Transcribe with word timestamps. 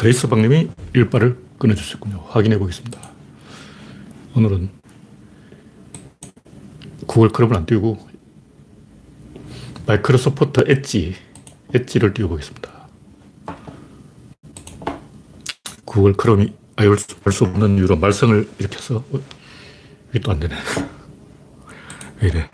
그레이스 0.00 0.28
박님이 0.28 0.70
일발을 0.94 1.36
끊어주셨군요. 1.58 2.24
확인해 2.30 2.56
보겠습니다. 2.58 2.98
오늘은 4.34 4.70
구글 7.06 7.28
크롬을 7.28 7.54
안 7.54 7.66
띄우고 7.66 8.08
마이크로소프트 9.86 10.64
엣지, 10.68 11.16
엣지를 11.74 12.14
띄워보겠습니다. 12.14 12.88
구글 15.84 16.14
크롬이 16.14 16.54
알수 16.76 17.44
없는 17.44 17.76
이유로 17.76 17.96
말썽을 17.96 18.48
일으켜서 18.58 19.04
어, 19.12 19.20
이게 20.08 20.20
또 20.20 20.32
안 20.32 20.40
되네. 20.40 20.54
왜 22.22 22.28
이래? 22.28 22.50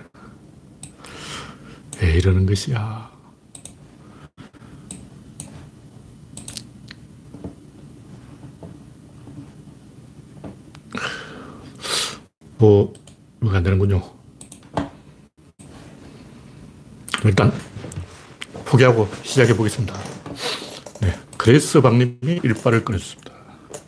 왜 2.03 2.13
이러는 2.15 2.45
것이야? 2.45 3.16
뭐, 12.59 12.93
뭐가 13.41 13.59
안 13.59 13.63
되는군요. 13.63 14.03
일단, 17.25 17.53
포기하고 18.65 19.09
시작해 19.23 19.55
보겠습니다. 19.55 19.95
네. 21.01 21.15
그레이스 21.37 21.81
박님이 21.81 22.41
일발을 22.43 22.85
끊어줬습니다. 22.85 23.33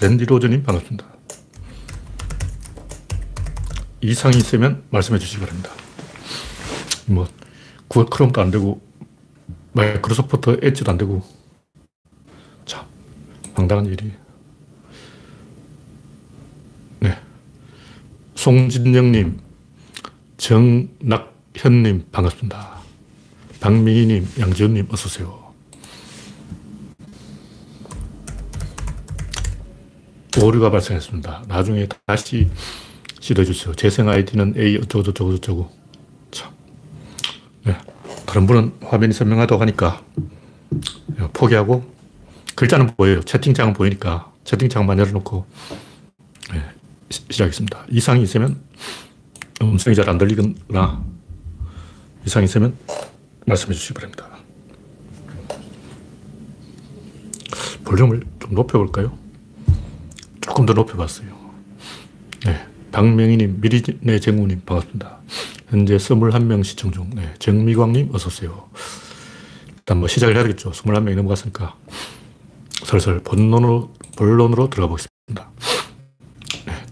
랜디 0.00 0.26
로저님 0.26 0.62
반갑습니다. 0.62 1.06
이상이 4.00 4.36
있으면 4.36 4.84
말씀해 4.90 5.18
주시기 5.18 5.40
바랍니다. 5.40 5.70
뭐, 7.06 7.26
구글 7.88 8.06
크롬도 8.10 8.40
안 8.40 8.50
되고, 8.50 8.80
마이크로소프트 9.72 10.60
엣지도 10.62 10.90
안 10.90 10.98
되고, 10.98 11.22
참, 12.66 12.84
황당한 13.54 13.86
일이. 13.86 14.12
송진영님, 18.38 19.40
정낙현님, 20.36 22.06
반갑습니다. 22.12 22.78
박미희님, 23.58 24.28
양지훈님, 24.38 24.86
어서오세요. 24.92 25.52
오류가 30.40 30.70
발생했습니다. 30.70 31.46
나중에 31.48 31.88
다시 32.06 32.48
시도해 33.18 33.44
주세요. 33.44 33.74
재생 33.74 34.08
아이디는 34.08 34.54
A 34.56 34.76
어쩌고 34.76 35.02
저쩌고 35.02 35.72
참. 36.30 36.52
네. 37.64 37.76
다른 38.24 38.46
분은 38.46 38.72
화면이 38.82 39.14
선명하다고 39.14 39.60
하니까 39.62 40.00
포기하고 41.32 41.92
글자는 42.54 42.94
보여요. 42.94 43.20
채팅창은 43.22 43.72
보이니까 43.72 44.30
채팅창만 44.44 45.00
열어놓고 45.00 45.44
네. 45.70 45.87
시작하겠습니다. 47.10 47.86
이상이 47.90 48.22
있으면 48.22 48.60
음성이 49.62 49.96
잘 49.96 50.08
안 50.08 50.18
들리거나 50.18 51.04
이상이 52.26 52.44
있으면 52.44 52.76
말씀해 53.46 53.74
주시기 53.74 53.94
바랍니다. 53.94 54.26
볼륨을 57.84 58.22
좀 58.40 58.54
높여볼까요? 58.54 59.16
조금 60.40 60.66
더 60.66 60.72
높여봤어요. 60.74 61.28
네. 62.44 62.66
박명희님, 62.92 63.60
미리네 63.60 64.20
정우님, 64.20 64.62
반갑습니다. 64.66 65.18
현재 65.68 65.96
21명 65.96 66.64
시청 66.64 66.90
중. 66.92 67.10
네. 67.14 67.32
정미광님, 67.38 68.14
어서오세요. 68.14 68.68
일단 69.78 69.98
뭐 69.98 70.08
시작을 70.08 70.36
해야 70.36 70.44
겠죠. 70.44 70.70
21명이 70.70 71.14
넘어갔으니까. 71.16 71.76
슬슬 72.84 73.20
본론으로, 73.20 73.92
본론으로 74.16 74.70
들어가 74.70 74.88
보겠습니다. 74.88 75.50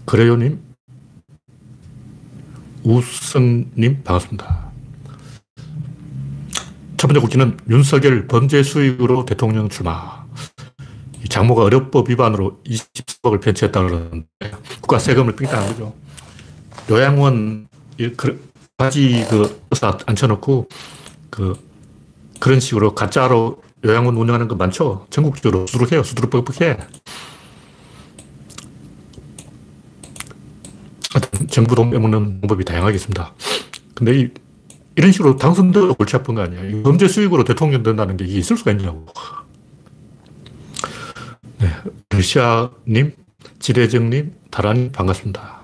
네. 0.07 0.11
그래요님, 0.11 0.61
우성님, 2.83 4.03
반갑습니다. 4.03 4.71
첫 6.95 7.07
번째 7.07 7.19
국기는 7.19 7.57
윤석열 7.69 8.27
범죄 8.27 8.63
수익으로 8.63 9.25
대통령 9.25 9.67
출마. 9.67 10.25
장모가 11.29 11.63
의료법 11.63 12.09
위반으로 12.09 12.61
20억을 12.65 13.41
편취했다 13.41 13.83
그러는데 13.83 14.27
국가 14.79 14.97
세금을 14.97 15.35
삥땅한 15.35 15.67
거죠. 15.67 15.93
요양원 16.89 17.67
바지 18.77 19.25
그 19.29 19.61
의사 19.69 19.97
앉혀놓고 20.05 20.69
그 21.29 21.59
그런 22.39 22.61
식으로 22.61 22.95
가짜로 22.95 23.61
요양원 23.83 24.15
운영하는 24.15 24.47
거 24.47 24.55
많죠. 24.55 25.05
전국적으로 25.09 25.67
수두룩해요. 25.67 26.03
수두룩뻑뻑해. 26.03 26.77
정부 31.49 31.75
돈 31.75 31.89
빼먹는 31.89 32.41
방법이 32.41 32.65
다양하게 32.65 32.95
있습니다. 32.95 33.33
근데 33.95 34.19
이, 34.19 34.29
이런 34.95 35.11
식으로 35.11 35.37
당선돼도 35.37 35.95
골치 35.95 36.15
아픈 36.15 36.35
거 36.35 36.41
아니야. 36.41 36.83
범죄 36.83 37.07
수익으로 37.07 37.43
대통령 37.43 37.83
된다는 37.83 38.17
게 38.17 38.25
이게 38.25 38.39
있을 38.39 38.57
수가 38.57 38.71
있냐고. 38.71 39.05
네, 41.59 41.69
러시아님, 42.09 43.13
지대정님, 43.59 44.33
다라님 44.51 44.91
반갑습니다. 44.91 45.57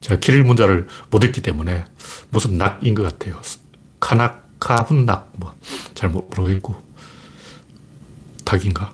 제가 0.00 0.20
키릴 0.20 0.44
문자를 0.44 0.86
못 1.10 1.24
읽기 1.24 1.40
때문에 1.40 1.84
무슨 2.30 2.58
낙인 2.58 2.94
것 2.94 3.02
같아요. 3.02 3.40
카나카 4.00 4.76
훈낙, 4.82 5.32
뭐, 5.36 5.54
잘 5.94 6.10
모르겠고, 6.10 6.76
닭인가. 8.44 8.92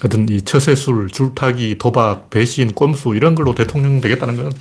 하여튼 0.00 0.28
이 0.28 0.42
처세술, 0.42 1.08
줄타기, 1.08 1.78
도박, 1.78 2.28
배신, 2.28 2.72
꼼수 2.72 3.14
이런 3.14 3.36
걸로 3.36 3.54
대통령 3.54 4.00
되겠다는 4.00 4.36
건 4.36 4.52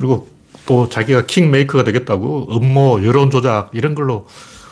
그리고 0.00 0.28
또 0.64 0.88
자기가 0.88 1.26
킹메이커가 1.26 1.84
되겠다고 1.84 2.56
음모, 2.56 3.04
여론조작 3.04 3.70
이런 3.74 3.94
걸로 3.94 4.26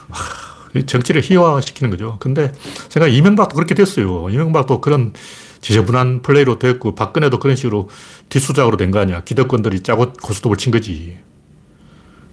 하, 0.08 0.80
정치를 0.86 1.20
희화시키는 1.22 1.90
거죠. 1.90 2.16
근데 2.18 2.52
생각 2.88 3.08
이명박도 3.08 3.54
그렇게 3.54 3.74
됐어요. 3.74 4.30
이명박도 4.30 4.80
그런 4.80 5.12
지저분한 5.60 6.22
플레이로 6.22 6.58
됐고, 6.58 6.94
박근혜도 6.94 7.40
그런 7.40 7.56
식으로 7.56 7.90
뒷수작으로 8.30 8.76
된 8.78 8.90
거 8.90 9.00
아니야. 9.00 9.22
기득권들이 9.24 9.80
짜고 9.82 10.12
고스톱을 10.14 10.56
친 10.56 10.72
거지. 10.72 11.18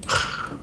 하, 0.05 0.55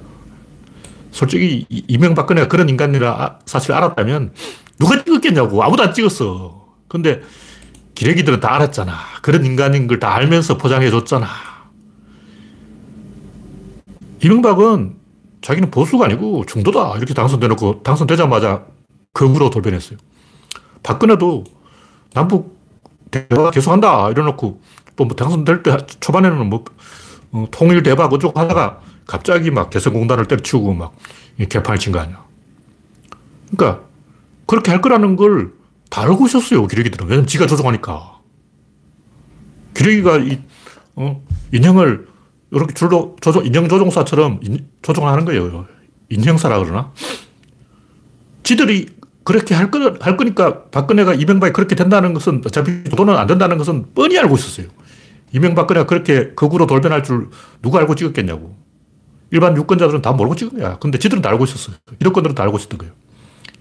솔직히 1.11 1.67
이명박근혜가 1.69 2.49
그런 2.49 2.69
인간이라 2.71 3.41
사실 3.45 3.73
알았다면 3.73 4.33
누가 4.79 5.03
찍었겠냐고. 5.05 5.63
아무도 5.63 5.83
안 5.83 5.93
찍었어. 5.93 6.67
근데 6.89 7.21
기레기들은 7.95 8.41
다 8.41 8.55
알았잖아. 8.55 8.97
그런 9.21 9.45
인간인 9.45 9.87
걸 9.87 9.99
다 10.01 10.15
알면서 10.15 10.57
포장해 10.57 10.91
줬잖아. 10.91 11.27
이명박은 14.23 14.97
자기는 15.41 15.71
보수가 15.71 16.05
아니고 16.05 16.45
중도다. 16.47 16.97
이렇게 16.97 17.15
당선돼놓고 17.15 17.83
당선되자마자 17.83 18.67
극으로 19.13 19.51
돌변했어요. 19.51 19.99
박근혜도 20.83 21.45
남북 22.15 22.59
대화 23.11 23.51
계속한다. 23.51 24.11
이래놓고 24.11 24.61
또 24.97 25.05
뭐 25.05 25.17
당선될 25.17 25.63
때 25.63 25.77
초반에는 26.01 26.49
뭐 26.49 26.65
어, 27.33 27.47
통일 27.51 27.83
대박 27.83 28.13
어쩌고 28.13 28.39
하다가 28.39 28.81
갑자기 29.07 29.51
막 29.51 29.71
개성공단을 29.71 30.27
때려치우고 30.27 30.75
막 30.75 30.95
개판을 31.49 31.79
친 31.79 31.93
거 31.93 31.99
아니야. 31.99 32.23
그러니까 33.57 33.85
그렇게 34.47 34.71
할 34.71 34.81
거라는 34.81 35.17
걸 35.17 35.63
다 35.93 36.01
알고 36.05 36.25
있었어요. 36.27 36.67
기레기들은. 36.67 37.07
왜냐면 37.07 37.27
지가 37.27 37.47
조종하니까. 37.47 38.19
기레기가 39.75 40.17
이, 40.21 40.41
어, 40.97 41.23
인형을 41.53 42.09
이렇게 42.53 42.75
줄로 42.75 43.17
조종, 43.21 43.45
인형 43.47 43.69
조종사처럼 43.69 44.41
인, 44.43 44.69
조종하는 44.83 45.25
거예요. 45.25 45.67
인형사라 46.11 46.59
그러나? 46.59 46.93
지들이 48.43 48.89
그렇게 49.25 49.55
할, 49.55 49.71
거, 49.71 49.95
할 50.01 50.17
거니까 50.17 50.65
박근혜가 50.65 51.15
이명박이 51.15 51.53
그렇게 51.53 51.75
된다는 51.75 52.13
것은 52.13 52.43
어차피 52.45 52.85
도는 52.85 53.17
안 53.17 53.27
된다는 53.27 53.57
것은 53.57 53.95
뻔히 53.95 54.19
알고 54.19 54.37
있었어요. 54.37 54.67
이명박근혜가 55.33 55.87
그렇게 55.87 56.33
극으로 56.35 56.67
돌변할 56.67 57.03
줄 57.03 57.31
누가 57.63 57.79
알고 57.79 57.95
찍었겠냐고. 57.95 58.55
일반 59.31 59.57
유권자들은 59.57 60.03
다 60.03 60.13
모르고 60.13 60.35
찍은 60.35 60.59
거야. 60.59 60.79
근데 60.79 60.99
지들은 60.99 61.23
다 61.23 61.31
알고 61.31 61.45
있었어요. 61.45 61.77
기득권들은 61.99 62.35
다 62.35 62.43
알고 62.43 62.59
있었던 62.59 62.77
거예요. 62.79 62.93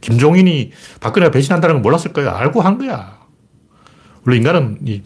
김종인이 0.02 0.72
박근혜가 1.00 1.32
배신한다는 1.32 1.76
걸 1.76 1.82
몰랐을 1.82 2.12
거야. 2.12 2.36
알고 2.36 2.62
한 2.62 2.78
거야. 2.78 3.20
원래 4.26 4.38
인간은 4.38 4.80
이 4.86 5.02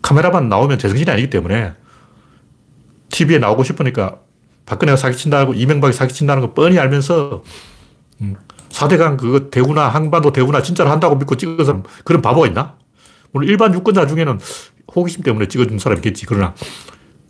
카메라만 0.00 0.48
나오면 0.48 0.78
제정신이 0.78 1.10
아니기 1.10 1.28
때문에 1.28 1.74
TV에 3.14 3.38
나오고 3.38 3.62
싶으니까 3.62 4.18
박근혜가 4.66 4.96
사기친다고 4.96 5.54
이명박이 5.54 5.92
사기친다는 5.94 6.40
걸 6.42 6.54
뻔히 6.54 6.78
알면서 6.78 7.44
음, 8.20 8.34
4대강 8.70 9.16
그거 9.16 9.50
대구나 9.50 9.88
항반도 9.88 10.32
대구나 10.32 10.62
진짜로 10.62 10.90
한다고 10.90 11.14
믿고 11.16 11.36
찍은 11.36 11.64
사람 11.64 11.84
그런 12.04 12.20
바보가 12.20 12.48
있나? 12.48 12.76
물론 13.30 13.48
일반 13.48 13.72
유권자 13.72 14.06
중에는 14.08 14.40
호기심 14.94 15.22
때문에 15.22 15.46
찍어준 15.46 15.78
사람이 15.78 15.98
있겠지. 15.98 16.26
그러나 16.26 16.54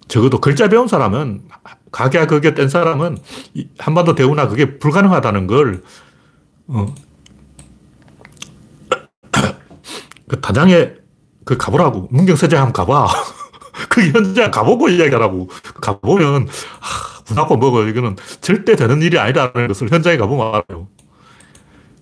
적어도 0.09 0.41
글자 0.41 0.69
배운 0.69 0.89
사람은 0.89 1.43
가게 1.93 2.27
그게 2.27 2.55
뗀 2.55 2.71
사람은 2.71 3.19
한반도 3.79 4.15
대우나 4.15 4.49
그게 4.49 4.79
불가능하다는 4.79 5.47
걸 5.47 5.83
어, 6.69 6.95
그 10.29 10.41
단장에 10.41 10.93
그 11.45 11.59
가보라고. 11.59 12.09
문경세제 12.11 12.57
한번 12.57 12.73
가봐. 12.73 13.09
그 13.95 14.01
현장 14.11 14.51
가보고 14.51 14.89
이야기하라고. 14.89 15.49
가보면, 15.81 16.49
하, 16.81 17.23
분하고 17.25 17.57
먹어. 17.57 17.85
이거는 17.87 18.17
절대 18.41 18.75
되는 18.75 19.01
일이 19.03 19.21
아니라는 19.21 19.69
것을 19.69 19.89
현장에 19.89 20.17
가보면 20.17 20.49
알아요. 20.49 20.89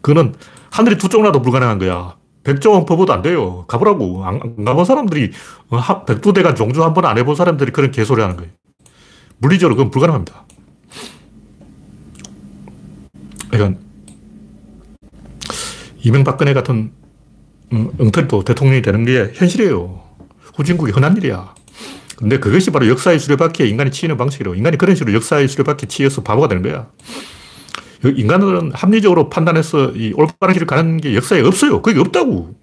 그거는 0.00 0.34
하늘이 0.70 0.96
두 0.96 1.08
쪽 1.10 1.22
나도 1.22 1.42
불가능한 1.42 1.78
거야. 1.78 2.16
백종원 2.44 2.86
퍼부도 2.86 3.12
안 3.12 3.20
돼요. 3.20 3.66
가보라고. 3.68 4.24
안, 4.24 4.40
안 4.42 4.64
가본 4.64 4.84
사람들이, 4.86 5.32
어, 5.68 6.04
백두대간 6.06 6.54
종주 6.56 6.82
한 6.82 6.94
번 6.94 7.04
안 7.04 7.18
해본 7.18 7.36
사람들이 7.36 7.72
그런 7.72 7.90
개소리 7.90 8.22
하는 8.22 8.36
거예요. 8.38 8.50
물리적으로 9.36 9.76
그건 9.76 9.90
불가능합니다. 9.90 10.46
그러니까, 13.50 13.80
이명박근혜 15.98 16.54
같은 16.54 16.92
음, 17.74 17.90
엉터리도 18.00 18.44
대통령이 18.44 18.80
되는 18.80 19.04
게 19.04 19.30
현실이에요. 19.34 20.00
후진국이 20.56 20.90
흔한 20.92 21.16
일이야. 21.18 21.54
근데 22.22 22.38
그것이 22.38 22.70
바로 22.70 22.86
역사의 22.86 23.18
수레바퀴에 23.18 23.66
인간이 23.66 23.90
치이는 23.90 24.16
방식이라고. 24.16 24.54
인간이 24.54 24.78
그런 24.78 24.94
식으로 24.94 25.12
역사의 25.12 25.48
수레바퀴에 25.48 25.88
치여서 25.88 26.22
바보가 26.22 26.46
되는 26.46 26.62
거야. 26.62 26.88
인간은 28.04 28.70
합리적으로 28.72 29.28
판단해서 29.28 29.90
이 29.96 30.12
올바른 30.14 30.52
길을 30.52 30.68
가는 30.68 30.98
게 30.98 31.16
역사에 31.16 31.40
없어요. 31.40 31.82
그게 31.82 31.98
없다고. 31.98 32.54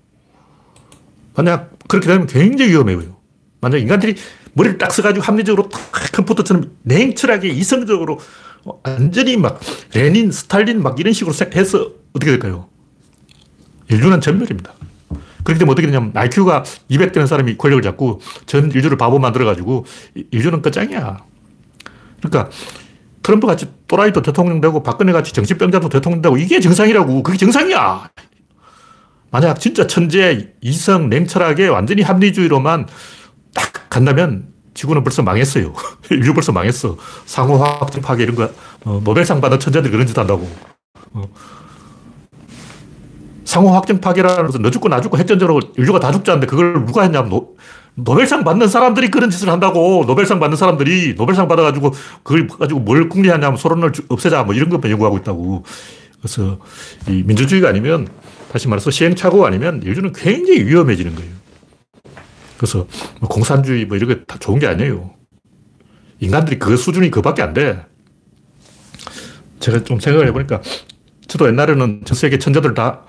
만약 1.35 1.77
그렇게 1.89 2.07
되면 2.07 2.25
굉장히 2.25 2.71
위험해요. 2.71 3.17
만약 3.59 3.79
인간들이 3.79 4.15
머리를 4.53 4.77
딱 4.77 4.93
써가지고 4.93 5.25
합리적으로 5.25 5.67
컴퓨터처럼 6.13 6.71
냉철하게 6.83 7.49
이성적으로 7.49 8.17
완전히 8.63 9.35
막 9.35 9.59
레닌, 9.93 10.31
스탈린 10.31 10.81
막 10.81 10.97
이런 11.01 11.11
식으로 11.11 11.35
해서 11.53 11.91
어떻게 12.13 12.31
될까요? 12.31 12.69
인류는 13.89 14.21
전멸입니다. 14.21 14.73
그렇게 15.49 15.59
되면 15.59 15.71
어떻게 15.71 15.87
되냐면 15.87 16.11
IQ가 16.13 16.63
200 16.89 17.11
되는 17.11 17.25
사람이 17.25 17.57
권력을 17.57 17.81
잡고 17.81 18.21
전 18.45 18.69
인류를 18.71 18.97
바보 18.97 19.17
만들어가지고 19.17 19.85
인류는 20.29 20.61
끝장이야. 20.61 21.17
그러니까 22.21 22.51
트럼프 23.23 23.47
같이 23.47 23.65
또라이도 23.87 24.21
대통령 24.21 24.61
되고 24.61 24.83
박근혜 24.83 25.11
같이 25.11 25.33
정신병자도 25.33 25.89
대통령 25.89 26.21
되고 26.21 26.37
이게 26.37 26.59
정상이라고. 26.59 27.23
그게 27.23 27.37
정상이야. 27.37 28.09
만약 29.31 29.59
진짜 29.59 29.87
천재, 29.87 30.53
이성, 30.61 31.09
냉철하게 31.09 31.67
완전히 31.67 32.03
합리주의로만 32.03 32.87
딱 33.55 33.89
간다면 33.89 34.49
지구는 34.75 35.03
벌써 35.03 35.23
망했어요. 35.23 35.73
인류 36.11 36.35
벌써 36.35 36.51
망했어. 36.51 36.95
상호 37.25 37.51
확정 37.51 37.89
파괴 38.03 38.23
이런 38.23 38.35
거, 38.35 38.51
어, 38.85 39.01
노벨상 39.03 39.41
받은 39.41 39.59
천재들이 39.59 39.91
그런 39.91 40.05
짓 40.05 40.15
한다고. 40.15 40.47
어. 41.13 41.23
상호 43.49 43.69
확정 43.69 43.99
파괴라는 43.99 44.45
것은 44.45 44.61
너 44.61 44.69
죽고 44.69 44.89
나 44.89 45.01
죽고 45.01 45.17
핵전쟁으로 45.17 45.59
인류가 45.75 45.99
다 45.99 46.11
죽자는데 46.11 46.45
그걸 46.45 46.85
누가 46.85 47.01
했냐면 47.01 47.31
노, 47.31 47.55
노벨상 47.95 48.43
받는 48.43 48.67
사람들이 48.67 49.09
그런 49.09 49.31
짓을 49.31 49.49
한다고 49.49 50.03
노벨상 50.05 50.39
받는 50.39 50.55
사람들이 50.55 51.15
노벨상 51.15 51.47
받아가지고 51.47 51.91
그걸 52.21 52.45
가지고 52.45 52.81
뭘 52.81 53.09
궁리하냐면 53.09 53.57
소련을 53.57 53.91
없애자 54.07 54.43
뭐 54.43 54.53
이런 54.53 54.69
것만 54.69 54.91
연구하고 54.91 55.17
있다고 55.17 55.63
그래서 56.19 56.59
이 57.07 57.23
민주주의가 57.25 57.69
아니면 57.69 58.07
다시 58.51 58.67
말해서 58.67 58.91
시행착오 58.91 59.43
아니면 59.43 59.81
인류는 59.81 60.13
굉장히 60.13 60.67
위험해지는 60.67 61.15
거예요. 61.15 61.31
그래서 62.57 62.85
뭐 63.19 63.27
공산주의 63.29 63.85
뭐 63.85 63.97
이런 63.97 64.09
게 64.09 64.25
다 64.27 64.37
좋은 64.37 64.59
게 64.59 64.67
아니에요. 64.67 65.09
인간들이 66.19 66.59
그 66.59 66.77
수준이 66.77 67.09
그밖에 67.09 67.41
안 67.41 67.55
돼. 67.55 67.83
제가 69.59 69.83
좀 69.85 69.99
생각을 69.99 70.27
해보니까 70.27 70.61
저도 71.27 71.47
옛날에는 71.47 72.01
전 72.05 72.15
세계 72.15 72.37
천재들 72.37 72.75
다 72.75 73.05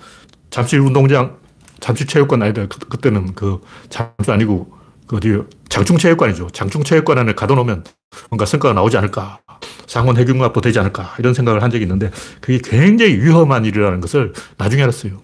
잠실 0.50 0.81
운동장, 0.81 1.38
잠실 1.81 2.06
체육관 2.06 2.43
아니다. 2.43 2.67
그, 2.69 2.99
때는그 2.99 3.61
잠실 3.88 4.32
아니고 4.32 4.73
그 5.06 5.17
어디 5.17 5.38
장충 5.69 5.99
체육관이죠. 5.99 6.50
장충 6.50 6.85
체육관 6.85 7.19
안에 7.19 7.35
가둬놓으면 7.35 7.85
뭔가 8.29 8.44
성과가 8.44 8.75
나오지 8.75 8.97
않을까. 8.99 9.41
상원 9.87 10.17
해균과도 10.17 10.61
되지 10.61 10.79
않을까. 10.79 11.14
이런 11.19 11.35
생각을 11.35 11.62
한 11.62 11.70
적이 11.70 11.85
있는데 11.85 12.11
그게 12.41 12.58
굉장히 12.62 13.14
위험한 13.14 13.64
일이라는 13.64 14.00
것을 14.00 14.32
나중에 14.56 14.82
알았어요. 14.82 15.20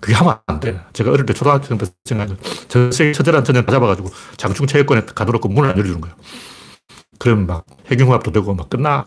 그게 0.00 0.14
하면 0.14 0.38
안 0.46 0.60
돼. 0.60 0.80
제가 0.92 1.10
어릴 1.10 1.26
때 1.26 1.32
초등학생 1.32 1.78
때 1.78 1.86
생각해요. 2.04 2.36
전 2.68 2.92
세계 2.92 3.12
천재란 3.12 3.44
천재 3.44 3.64
다 3.64 3.72
잡아가지고 3.72 4.10
장충 4.36 4.66
체육관에 4.66 5.02
가둬놓고 5.04 5.48
문을 5.48 5.70
안 5.70 5.76
열어주는 5.76 6.00
거예요. 6.00 6.16
그럼 7.18 7.46
막 7.46 7.66
해균화합도 7.90 8.32
되고 8.32 8.54
막 8.54 8.70
끝나. 8.70 9.06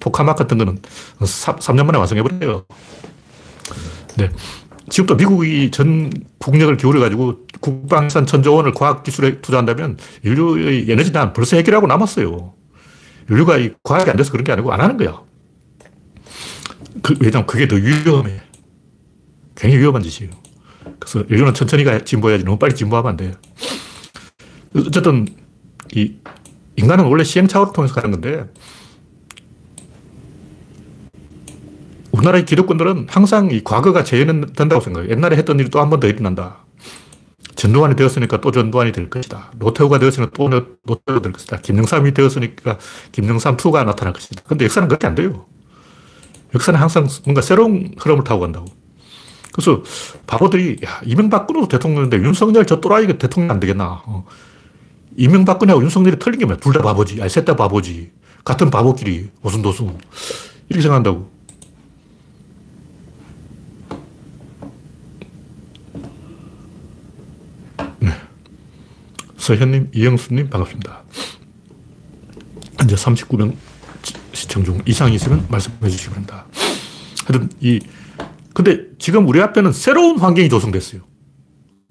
토카막 0.00 0.36
같은 0.36 0.58
거는 0.58 0.78
3, 1.24 1.76
년 1.76 1.86
만에 1.86 1.98
완성해버려요. 1.98 2.64
네. 4.18 4.30
지금도 4.90 5.16
미국이 5.16 5.70
전 5.70 6.10
국력을 6.38 6.76
기울여가지고 6.76 7.46
국방산 7.60 8.26
천조 8.26 8.54
원을 8.54 8.72
과학기술에 8.72 9.40
투자한다면 9.40 9.96
인류의 10.22 10.90
에너지난 10.90 11.32
벌써 11.32 11.56
해결하고 11.56 11.86
남았어요. 11.86 12.54
인류가 13.30 13.58
이 13.58 13.70
과학이 13.82 14.10
안 14.10 14.16
돼서 14.16 14.32
그런 14.32 14.44
게 14.44 14.52
아니고 14.52 14.72
안 14.72 14.80
하는 14.80 14.96
거야. 14.96 15.20
그, 17.02 17.14
왜냐면 17.20 17.46
그게 17.46 17.68
더 17.68 17.76
위험해. 17.76 18.40
굉장히 19.54 19.82
위험한 19.82 20.02
짓이에요. 20.02 20.32
그래서 20.98 21.24
인류는 21.28 21.54
천천히 21.54 21.84
가 21.84 22.02
진보해야지 22.02 22.44
너무 22.44 22.58
빨리 22.58 22.74
진보하면 22.74 23.10
안 23.10 23.16
돼요. 23.16 23.32
어쨌든 24.74 25.26
이 25.94 26.14
인간은 26.76 27.04
원래 27.04 27.24
시행착오를 27.24 27.72
통해서 27.72 27.94
가는 27.94 28.10
건데 28.10 28.46
우리나라의 32.18 32.44
기득권들은 32.44 33.06
항상 33.08 33.50
이 33.50 33.62
과거가 33.62 34.04
재현은 34.04 34.52
된다고 34.56 34.80
생각해요. 34.82 35.10
옛날에 35.10 35.36
했던 35.36 35.58
일이 35.58 35.68
또 35.70 35.78
한 35.80 35.90
번 35.90 36.00
더 36.00 36.08
일어난다. 36.08 36.64
전두환이 37.54 37.96
되었으니까 37.96 38.40
또 38.40 38.50
전두환이 38.50 38.92
될 38.92 39.10
것이다. 39.10 39.52
노태우가 39.56 39.98
되었으니까 39.98 40.30
또 40.34 40.48
노태우가 40.48 41.22
될 41.22 41.32
것이다. 41.32 41.58
김영삼이 41.58 42.14
되었으니까 42.14 42.78
김영삼2가 43.12 43.84
나타날 43.84 44.12
것이다. 44.12 44.42
근데 44.46 44.64
역사는 44.64 44.88
그렇게 44.88 45.06
안 45.06 45.14
돼요. 45.14 45.46
역사는 46.54 46.78
항상 46.80 47.08
뭔가 47.24 47.40
새로운 47.42 47.94
흐름을 47.98 48.24
타고 48.24 48.40
간다고. 48.40 48.66
그래서 49.52 49.82
바보들이, 50.26 50.78
야, 50.84 51.00
이명박근혜도 51.04 51.66
대통령인데 51.68 52.18
윤석열 52.18 52.64
저 52.64 52.80
또라이가 52.80 53.18
대통령 53.18 53.50
안 53.50 53.58
되겠나. 53.60 54.02
어. 54.06 54.24
이명박근혜하고 55.16 55.82
윤석열이 55.82 56.18
틀린 56.20 56.38
게 56.38 56.44
뭐야? 56.46 56.58
둘 56.58 56.72
다 56.72 56.80
바보지. 56.82 57.20
아니, 57.20 57.28
셋 57.28 57.44
다 57.44 57.56
바보지. 57.56 58.12
같은 58.44 58.70
바보끼리 58.70 59.30
오순도순. 59.42 59.98
이렇게 60.68 60.82
생각한다고. 60.82 61.37
서현님, 69.48 69.92
이영수님 69.94 70.50
반갑습니다. 70.50 71.04
현재 72.78 72.94
39명 72.96 73.56
시청 74.34 74.62
중 74.62 74.82
이상이 74.84 75.14
있으면 75.14 75.46
말씀해 75.48 75.88
주시기 75.88 76.10
바랍니다. 76.10 76.44
하여튼 77.26 77.48
이 77.58 77.80
근데 78.52 78.84
지금 78.98 79.26
우리 79.26 79.40
앞에는 79.40 79.72
새로운 79.72 80.18
환경이 80.18 80.50
조성됐어요. 80.50 81.00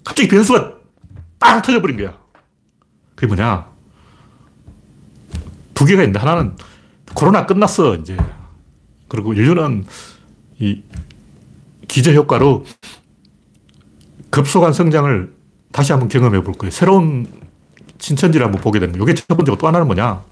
갑자기 0.04 0.28
변수가 0.28 0.72
빵 1.40 1.60
터져버린 1.60 1.96
거야. 1.96 2.16
그게 3.16 3.26
뭐냐? 3.26 3.66
두 5.74 5.84
개가 5.84 6.02
있는데 6.02 6.20
하나는 6.20 6.54
코로나 7.12 7.44
끝났어 7.44 7.96
이제. 7.96 8.16
그리고 9.08 9.34
인류는 9.34 9.84
이 10.60 10.84
기저 11.88 12.12
효과로 12.12 12.64
급속한 14.30 14.72
성장을 14.72 15.34
다시 15.72 15.90
한번 15.90 16.08
경험해 16.08 16.44
볼 16.44 16.54
거예요. 16.54 16.70
새로운 16.70 17.47
신천지를 17.98 18.46
한번 18.46 18.60
보게 18.60 18.78
되는 18.80 18.92
거예요. 18.92 19.04
이게 19.04 19.14
첫 19.14 19.36
번째고 19.36 19.58
또 19.58 19.66
하나는 19.66 19.86
뭐냐. 19.86 20.22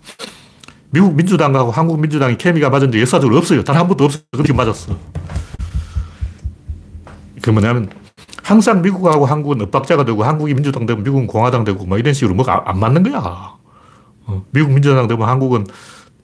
미국 0.90 1.14
민주당하고 1.14 1.70
한국 1.70 2.00
민주당이 2.00 2.38
케미가 2.38 2.70
맞은 2.70 2.92
적 2.92 3.00
역사적으로 3.00 3.36
없어요. 3.38 3.62
단 3.64 3.76
한 3.76 3.86
번도 3.88 4.04
없어요. 4.04 4.22
그렇게 4.32 4.52
맞았어. 4.52 4.96
그 7.42 7.50
뭐냐면 7.50 7.90
항상 8.42 8.82
미국하고 8.82 9.26
한국은 9.26 9.60
엇박자가 9.62 10.04
되고 10.04 10.22
한국이 10.24 10.54
민주당 10.54 10.86
되고 10.86 11.00
미국은 11.00 11.26
공화당 11.26 11.64
되고 11.64 11.84
막 11.86 11.98
이런 11.98 12.14
식으로 12.14 12.34
뭐가 12.34 12.62
안 12.66 12.78
맞는 12.78 13.02
거야. 13.02 13.56
어, 14.26 14.44
미국 14.52 14.72
민주당 14.72 15.06
되면 15.08 15.28
한국은 15.28 15.66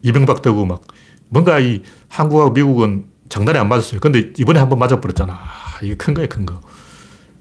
이명박 0.03 0.43
되고 0.43 0.65
막 0.65 0.83
뭔가 1.29 1.59
이 1.59 1.83
한국하고 2.09 2.53
미국은 2.53 3.07
장단이 3.29 3.59
안 3.59 3.69
맞았어요. 3.69 4.01
근데 4.01 4.33
이번에 4.39 4.61
한번 4.61 4.79
맞아버렸잖아. 4.79 5.39
이게 5.83 5.95
큰 5.97 6.15
거야, 6.15 6.27
큰 6.27 6.47
거. 6.47 6.61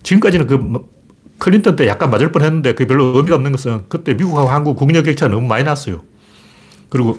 지금까지는 0.04 0.48
그뭐 0.48 0.88
클린턴 1.42 1.76
때 1.76 1.88
약간 1.88 2.12
맞을 2.12 2.32
뻔 2.32 2.44
했는데 2.44 2.74
그게 2.74 2.86
별로 2.86 3.18
의미가 3.18 3.36
없는 3.36 3.52
것은 3.52 3.86
그때 3.90 4.14
미국하고 4.14 4.48
한국 4.48 4.76
국력 4.76 5.02
격차가 5.06 5.34
너무 5.34 5.48
많이 5.48 5.64
났어요. 5.64 6.04
그리고 6.90 7.18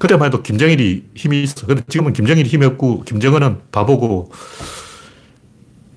그때만 0.00 0.26
해도 0.26 0.42
김정일이 0.42 1.04
힘이 1.14 1.44
있어. 1.44 1.68
근데 1.68 1.82
지금은 1.88 2.12
김정일이 2.12 2.48
힘이 2.48 2.66
없고 2.66 3.04
김정은은 3.04 3.60
바보고 3.70 4.32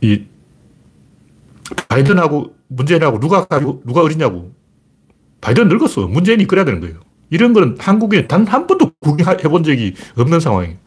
이 0.01 0.21
바이든하고 1.89 2.55
문재인하고 2.67 3.19
누가 3.19 3.47
누가 3.49 4.01
어리냐고. 4.01 4.53
바이든 5.41 5.67
늙었어. 5.67 6.05
문재인이 6.07 6.45
그래야 6.45 6.65
되는 6.65 6.79
거예요. 6.79 6.99
이런 7.31 7.53
거는 7.53 7.77
한국에 7.79 8.27
단 8.27 8.45
한 8.47 8.67
번도 8.67 8.91
구경해 8.99 9.37
본 9.43 9.63
적이 9.63 9.95
없는 10.15 10.39
상황이에요. 10.39 10.77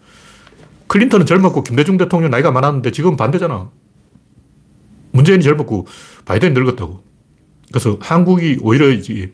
클린턴은 0.86 1.26
젊었고 1.26 1.64
김대중 1.64 1.96
대통령 1.96 2.30
나이가 2.30 2.52
많았는데 2.52 2.92
지금 2.92 3.16
반대잖아. 3.16 3.70
문재인이 5.16 5.42
젊었고 5.42 5.87
바이든이 6.25 6.52
늙었다고. 6.52 7.02
그래서 7.73 7.99
한국이 8.00 8.58
오히려 8.62 8.88
이제 8.90 9.32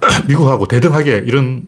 미국하고 0.28 0.66
대등하게 0.66 1.24
이런 1.26 1.66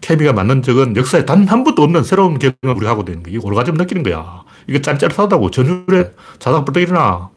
케미가 0.00 0.32
맞는 0.32 0.62
적은 0.62 0.96
역사에 0.96 1.24
단 1.24 1.48
한 1.48 1.64
번도 1.64 1.82
없는 1.82 2.04
새로운 2.04 2.38
경험을 2.38 2.76
우리가 2.76 2.90
하고 2.90 3.04
되는 3.04 3.22
거야. 3.22 3.34
오르가즘 3.42 3.74
느끼는 3.74 4.02
거야. 4.02 4.42
이게 4.68 4.80
짠짜릿하다고. 4.80 5.50
전율에 5.50 6.12
자다가 6.38 6.64
벌떡 6.64 6.82
일어나. 6.82 7.30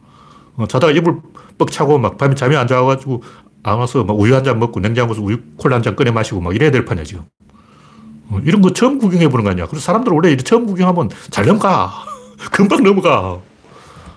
어, 0.56 0.66
자다가 0.68 0.92
이불 0.92 1.20
뻑 1.58 1.70
차고 1.70 1.98
막 1.98 2.18
밤에 2.18 2.34
잠이 2.34 2.54
안 2.56 2.66
자가지고 2.66 3.22
안 3.62 3.78
와서 3.78 4.04
막 4.04 4.18
우유 4.18 4.34
한 4.34 4.44
잔 4.44 4.58
먹고 4.58 4.80
냉장고에서 4.80 5.22
우유 5.22 5.38
콜라 5.56 5.76
한 5.76 5.82
잔 5.82 5.96
꺼내 5.96 6.10
마시고 6.10 6.40
막 6.40 6.54
이래야 6.54 6.70
될 6.70 6.84
판이야, 6.84 7.04
지금. 7.04 7.24
어, 8.28 8.40
이런 8.44 8.60
거 8.60 8.72
처음 8.72 8.98
구경해 8.98 9.28
보는 9.28 9.44
거 9.44 9.50
아니야. 9.50 9.66
그래서 9.66 9.84
사람들 9.84 10.12
원래 10.12 10.36
처음 10.36 10.66
구경하면 10.66 11.10
잘 11.30 11.46
넘가. 11.46 11.90
금방 12.52 12.82
넘어가. 12.82 13.40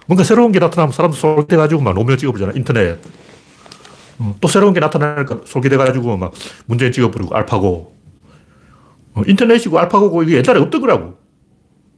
뭔가 0.07 0.23
새로운 0.23 0.51
게 0.51 0.59
나타나면 0.59 0.91
사람들 0.93 1.19
솔깃해가지고 1.19 1.81
막 1.81 1.93
노면 1.93 2.17
찍어보잖아. 2.17 2.53
인터넷. 2.55 2.99
어, 4.19 4.35
또 4.39 4.47
새로운 4.47 4.73
게 4.73 4.79
나타나니까 4.79 5.41
솔깃해가지고 5.45 6.17
막 6.17 6.33
문재인 6.65 6.91
찍어버리고 6.91 7.35
알파고. 7.35 7.95
어, 9.13 9.21
인터넷이고 9.25 9.79
알파고고 9.79 10.23
이게 10.23 10.37
옛날에 10.37 10.59
없던 10.59 10.81
거라고. 10.81 11.17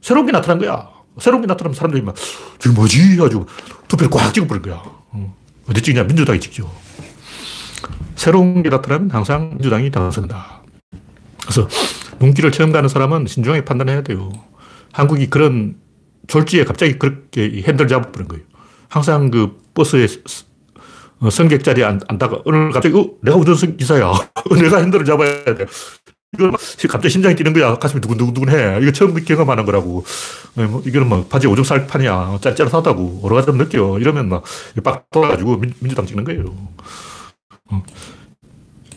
새로운 0.00 0.26
게 0.26 0.32
나타난 0.32 0.58
거야. 0.58 0.88
새로운 1.18 1.42
게 1.42 1.46
나타나면 1.46 1.74
사람들이 1.74 2.02
막, 2.02 2.14
저게 2.58 2.74
뭐지? 2.74 3.00
해가지고 3.12 3.46
투표를 3.88 4.10
꽉 4.10 4.32
찍어버린 4.32 4.62
거야. 4.62 4.76
어, 4.76 5.36
어디 5.68 5.82
찍냐? 5.82 6.04
민주당이 6.04 6.40
찍죠. 6.40 6.70
새로운 8.14 8.62
게 8.62 8.68
나타나면 8.68 9.10
항상 9.10 9.50
민주당이 9.50 9.90
당선다. 9.90 10.62
그래서 11.42 11.68
눈길을 12.20 12.52
처음 12.52 12.72
가는 12.72 12.88
사람은 12.88 13.26
신중하게 13.26 13.64
판단해야 13.64 14.02
돼요. 14.02 14.30
한국이 14.92 15.28
그런 15.28 15.76
졸지에 16.28 16.64
갑자기 16.64 16.98
그렇게 16.98 17.62
핸들 17.66 17.88
잡아버린 17.88 18.28
거예요. 18.28 18.44
항상 18.88 19.30
그 19.30 19.58
버스에 19.74 20.06
어, 21.20 21.30
승객 21.30 21.64
자리에 21.64 21.84
앉다가 21.84 22.42
오늘 22.44 22.70
갑자기 22.70 22.96
어, 22.96 23.10
내가 23.22 23.36
운전석 23.36 23.76
기사야. 23.76 24.12
내가 24.62 24.78
핸들을 24.78 25.04
잡아야 25.04 25.44
돼. 25.44 25.66
이거 26.34 26.50
갑자기 26.88 27.10
심장이 27.10 27.34
뛰는 27.34 27.52
거야. 27.54 27.76
가슴이 27.76 28.00
두근두근 28.00 28.50
해. 28.50 28.78
이거 28.80 28.92
처음 28.92 29.14
경험하는 29.14 29.64
거라고. 29.64 30.04
어, 30.56 30.62
뭐 30.62 30.82
이거는 30.84 31.08
뭐 31.08 31.26
바지 31.26 31.46
오줌 31.46 31.64
쌀 31.64 31.86
판이야. 31.86 32.38
짤짤하다고. 32.40 33.20
오르가즘 33.22 33.58
느껴. 33.58 33.98
이러면 33.98 34.28
막빡 34.28 35.10
돌아가지고 35.10 35.56
민, 35.56 35.74
주당 35.88 36.06
찍는 36.06 36.24
거예요. 36.24 36.54
어. 37.70 37.82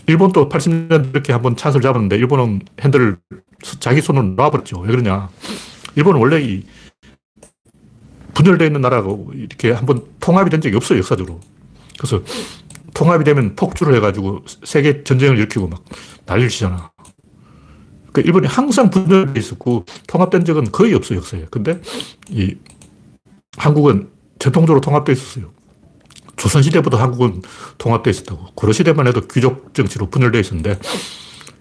일본도 0.08 0.50
80년 0.50 1.12
이렇게 1.12 1.32
한번 1.32 1.56
찬스를 1.56 1.82
잡았는데 1.82 2.18
일본은 2.18 2.62
핸들을 2.82 3.18
자기 3.80 4.02
손으로 4.02 4.26
놔버렸죠. 4.36 4.80
왜 4.82 4.88
그러냐. 4.92 5.30
일본은 5.96 6.20
원래 6.20 6.42
이 6.42 6.64
분열되어 8.34 8.68
있는 8.68 8.82
나라고 8.82 9.32
이렇게 9.36 9.72
한번 9.72 10.06
통합이 10.20 10.50
된 10.50 10.62
적이 10.62 10.76
없어요, 10.78 11.00
역사적으로. 11.00 11.40
그래서 11.98 12.24
통합이 12.94 13.24
되면 13.24 13.56
폭주를 13.56 13.96
해가지고 13.96 14.44
세계 14.64 15.04
전쟁을 15.04 15.38
일으키고 15.38 15.68
막 15.68 15.84
난리를 16.26 16.50
치잖아. 16.50 16.92
그러니까 18.12 18.28
일본이 18.28 18.48
항상 18.48 18.90
분열돼 18.90 19.40
있었고 19.40 19.86
통합된 20.08 20.46
적은 20.46 20.72
거의 20.72 20.94
없어요, 20.94 21.20
역사에. 21.20 21.46
근데 21.50 21.82
이 22.30 22.56
한국은 23.58 24.10
전통적으로 24.40 24.82
통합돼 24.82 25.12
있었어요. 25.14 25.52
조선시대부터 26.36 26.98
한국은 26.98 27.42
통합돼 27.78 28.10
있었다고. 28.10 28.48
고려시대만 28.56 29.08
해도 29.08 29.22
귀족 29.28 29.74
정치로 29.74 30.10
분열돼 30.10 30.40
있었는데 30.40 30.80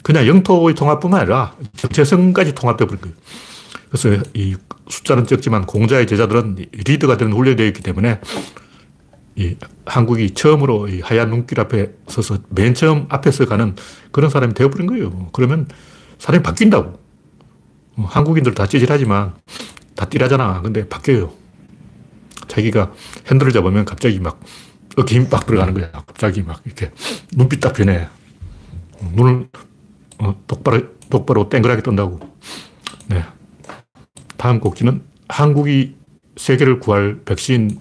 그냥 0.02 0.26
영토의 0.26 0.74
통합뿐만 0.74 1.20
아니라 1.20 1.54
정체성까지 1.76 2.54
통합돼 2.54 2.86
버린 2.86 3.00
거예요. 3.02 3.16
그래서 3.90 4.22
이 4.34 4.56
숫자는 4.88 5.26
적지만 5.26 5.66
공자의 5.66 6.06
제자들은 6.06 6.56
리더가 6.72 7.16
되는 7.16 7.32
훈련이 7.32 7.56
되어 7.56 7.66
있기 7.66 7.82
때문에 7.82 8.20
이 9.36 9.56
한국이 9.84 10.30
처음으로 10.30 10.88
이 10.88 11.00
하얀 11.00 11.30
눈길 11.30 11.60
앞에 11.60 11.92
서서 12.06 12.38
맨 12.50 12.74
처음 12.74 13.06
앞에서 13.08 13.46
가는 13.46 13.74
그런 14.12 14.30
사람이 14.30 14.54
되어버린 14.54 14.86
거예요. 14.86 15.28
그러면 15.32 15.66
사람이 16.18 16.42
바뀐다고. 16.42 17.00
어, 17.96 18.02
한국인들 18.08 18.54
다 18.54 18.66
찌질하지만 18.66 19.34
다 19.96 20.08
띠라잖아. 20.08 20.62
근데 20.62 20.88
바뀌어요. 20.88 21.32
자기가 22.48 22.92
핸들을 23.30 23.52
잡으면 23.52 23.84
갑자기 23.84 24.20
막 24.20 24.40
어깨 24.96 25.16
힘빡 25.16 25.46
들어가는 25.46 25.74
거야. 25.74 25.90
갑자기 25.90 26.42
막 26.42 26.60
이렇게 26.64 26.90
눈빛 27.32 27.60
딱 27.60 27.72
변해. 27.72 28.08
눈을 29.14 29.48
어, 30.18 30.34
똑바로, 30.46 30.82
똑바로 31.08 31.48
땡그랗게 31.48 31.82
뜬다고. 31.82 32.20
네. 33.06 33.24
다음 34.40 34.58
곡지는 34.58 35.02
한국이 35.28 35.96
세계를 36.34 36.80
구할 36.80 37.20
백신 37.26 37.78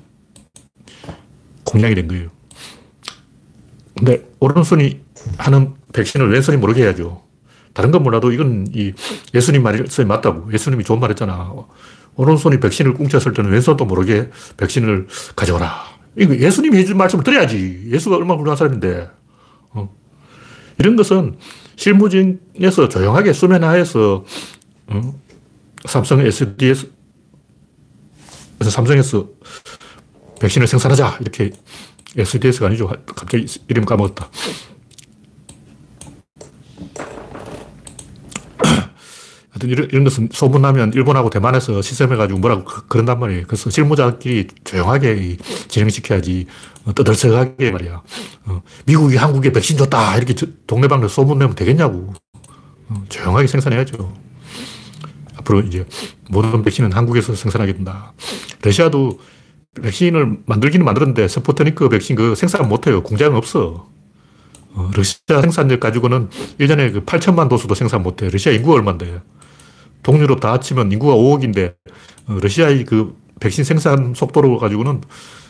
공약이 1.63 1.95
된 1.95 2.09
거예요. 2.09 2.29
근데 3.95 4.27
오른손이 4.41 4.99
하는 5.37 5.73
백신을 5.93 6.29
왼손이 6.29 6.57
모르게 6.57 6.83
해야죠. 6.83 7.23
다른 7.73 7.91
건 7.91 8.03
몰라도 8.03 8.33
이건 8.33 8.67
이 8.73 8.91
예수님 9.33 9.63
말이 9.63 9.85
맞다고. 10.05 10.51
예수님이 10.51 10.83
좋은 10.83 10.99
말 10.99 11.11
했잖아. 11.11 11.53
오른손이 12.15 12.59
백신을 12.59 12.93
꽁쳤을 12.95 13.31
때는 13.31 13.51
왼손도 13.51 13.85
모르게 13.85 14.29
백신을 14.57 15.07
가져와라. 15.37 15.85
이거 16.17 16.35
예수님이 16.35 16.79
해준 16.79 16.97
말씀을 16.97 17.23
드려야지. 17.23 17.83
예수가 17.85 18.17
얼마나 18.17 18.37
훌륭한 18.37 18.57
사람인데. 18.57 19.09
어. 19.69 19.95
이런 20.77 20.97
것은 20.97 21.37
실무진에서 21.77 22.89
조용하게 22.89 23.31
수면 23.31 23.63
하에서 23.63 24.25
어? 24.87 25.28
삼성 25.85 26.19
SDS, 26.19 26.91
그래서 28.57 28.71
삼성에서 28.71 29.27
백신을 30.39 30.67
생산하자. 30.67 31.19
이렇게 31.21 31.51
SDS가 32.17 32.67
아니죠. 32.67 32.87
갑자기 33.05 33.45
이름 33.67 33.85
까먹었다. 33.85 34.29
하여튼 39.49 39.69
이런, 39.69 39.87
이런 39.91 40.03
것은 40.03 40.29
소문나면 40.31 40.93
일본하고 40.93 41.29
대만에서 41.29 41.81
시샘해가지고 41.81 42.39
뭐라고 42.39 42.65
그, 42.65 42.97
런단 42.97 43.19
말이에요. 43.19 43.45
그래서 43.47 43.69
실무자끼리 43.69 44.47
조용하게 44.63 45.37
진행시켜야지 45.67 46.47
어, 46.85 46.93
떠들썩하게 46.93 47.71
말이야. 47.71 48.01
어, 48.45 48.61
미국이 48.85 49.15
한국에 49.15 49.51
백신 49.51 49.77
줬다. 49.77 50.17
이렇게 50.17 50.33
동네방네 50.67 51.07
소문내면 51.07 51.55
되겠냐고. 51.55 52.13
어, 52.89 53.03
조용하게 53.07 53.47
생산해야죠. 53.47 54.28
앞으로 55.49 55.61
이제 55.61 55.85
모든 56.29 56.61
백신은 56.61 56.93
한국에서 56.93 57.35
생산하게 57.35 57.73
된다. 57.73 58.13
러시아도 58.61 59.19
백신을 59.81 60.39
만들기는 60.45 60.85
만들었는데 60.85 61.27
스포트니크 61.27 61.89
백신 61.89 62.15
그 62.15 62.35
생산 62.35 62.69
못해요. 62.69 63.01
공장은 63.03 63.35
없어. 63.35 63.89
어, 64.73 64.91
러시아 64.93 65.41
생산력 65.41 65.79
가지고는 65.79 66.29
1년에 66.59 66.93
그 66.93 67.05
8천만 67.05 67.49
도수도 67.49 67.75
생산 67.75 68.03
못해. 68.03 68.29
러시아 68.29 68.51
인구가 68.51 68.75
얼만데. 68.75 69.21
동유럽 70.03 70.39
다 70.39 70.53
합치면 70.53 70.91
인구가 70.91 71.13
5억인데 71.15 71.75
어, 72.27 72.37
러시아의 72.41 72.85
그 72.85 73.17
백신 73.39 73.63
생산 73.63 74.13
속도로 74.13 74.57
가지고는 74.59 75.01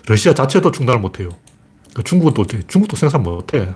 러시아 0.08 0.34
자체도 0.34 0.72
중단을 0.72 1.00
못해요. 1.00 1.30
그 1.94 2.04
중국은 2.04 2.34
또 2.34 2.46
중국도 2.46 2.96
생산 2.96 3.24
못해. 3.24 3.74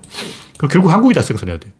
그 0.57 0.67
결국 0.67 0.89
한국이 0.89 1.13
다 1.13 1.21
생산해야 1.21 1.57
돼. 1.57 1.71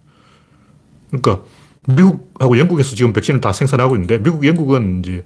그러니까 1.10 1.44
미국하고 1.88 2.58
영국에서 2.58 2.96
지금 2.96 3.14
백신을 3.14 3.42
다 3.42 3.52
생산하고 3.54 3.96
있는데, 3.96 4.22
미국, 4.22 4.46
영국은 4.46 5.00
이제, 5.00 5.26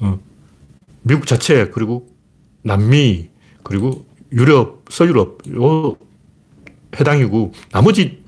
어, 0.00 0.18
미국 1.02 1.26
자체, 1.26 1.70
그리고 1.70 2.08
남미, 2.62 3.30
그리고 3.62 4.06
유럽, 4.32 4.84
서유럽, 4.90 5.38
요 5.54 5.96
해당이고, 6.98 7.52
나머지 7.72 8.22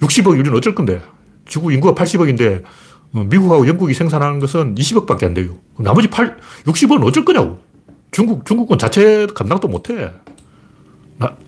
60억 0.00 0.36
유리는 0.36 0.56
어쩔 0.56 0.74
건데, 0.74 1.02
지구 1.46 1.72
인구가 1.72 1.94
80억인데, 2.02 2.62
어, 3.12 3.24
미국하고 3.24 3.68
영국이 3.68 3.94
생산하는 3.94 4.40
것은 4.40 4.74
20억밖에 4.74 5.24
안 5.24 5.34
돼요. 5.34 5.58
나머지 5.78 6.08
8, 6.08 6.38
60억은 6.64 7.04
어쩔 7.04 7.24
거냐고. 7.24 7.60
중국, 8.10 8.44
중국은 8.46 8.78
자체 8.78 9.26
감당도 9.34 9.68
못 9.68 9.90
해. 9.90 10.10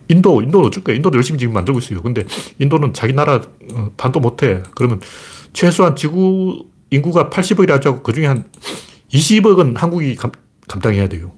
인도, 0.08 0.40
인도는 0.40 0.68
어쩔 0.68 0.84
거야. 0.84 0.94
인도도 0.96 1.16
열심히 1.16 1.38
지금 1.38 1.54
만들고 1.54 1.80
있어요. 1.80 2.00
근데 2.02 2.24
인도는 2.58 2.92
자기 2.92 3.12
나라 3.12 3.42
어, 3.72 3.90
반도 3.96 4.20
못 4.20 4.42
해. 4.42 4.62
그러면 4.76 5.00
최소한 5.52 5.96
지구 5.96 6.66
인구가 6.90 7.28
80억이라 7.28 7.70
하자고 7.70 8.02
그 8.02 8.12
중에 8.12 8.26
한 8.26 8.44
20억은 9.12 9.76
한국이 9.76 10.14
감, 10.14 10.30
감당해야 10.68 11.08
돼요. 11.08 11.32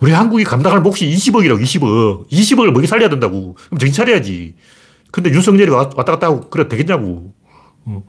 우리 0.00 0.12
한국이 0.12 0.44
감당할 0.44 0.80
몫이 0.80 1.06
20억이라고, 1.10 1.60
20억. 1.60 2.28
20억을 2.30 2.70
먹이 2.70 2.86
살려야 2.86 3.08
된다고. 3.08 3.54
그럼 3.66 3.78
정신 3.80 3.92
차려야지. 3.94 4.54
근데 5.10 5.30
윤석열이 5.30 5.70
왔 5.70 5.90
다 5.90 6.04
갔다 6.04 6.26
하고 6.28 6.48
그래 6.48 6.68
되겠냐고. 6.68 7.34
어. 7.86 8.04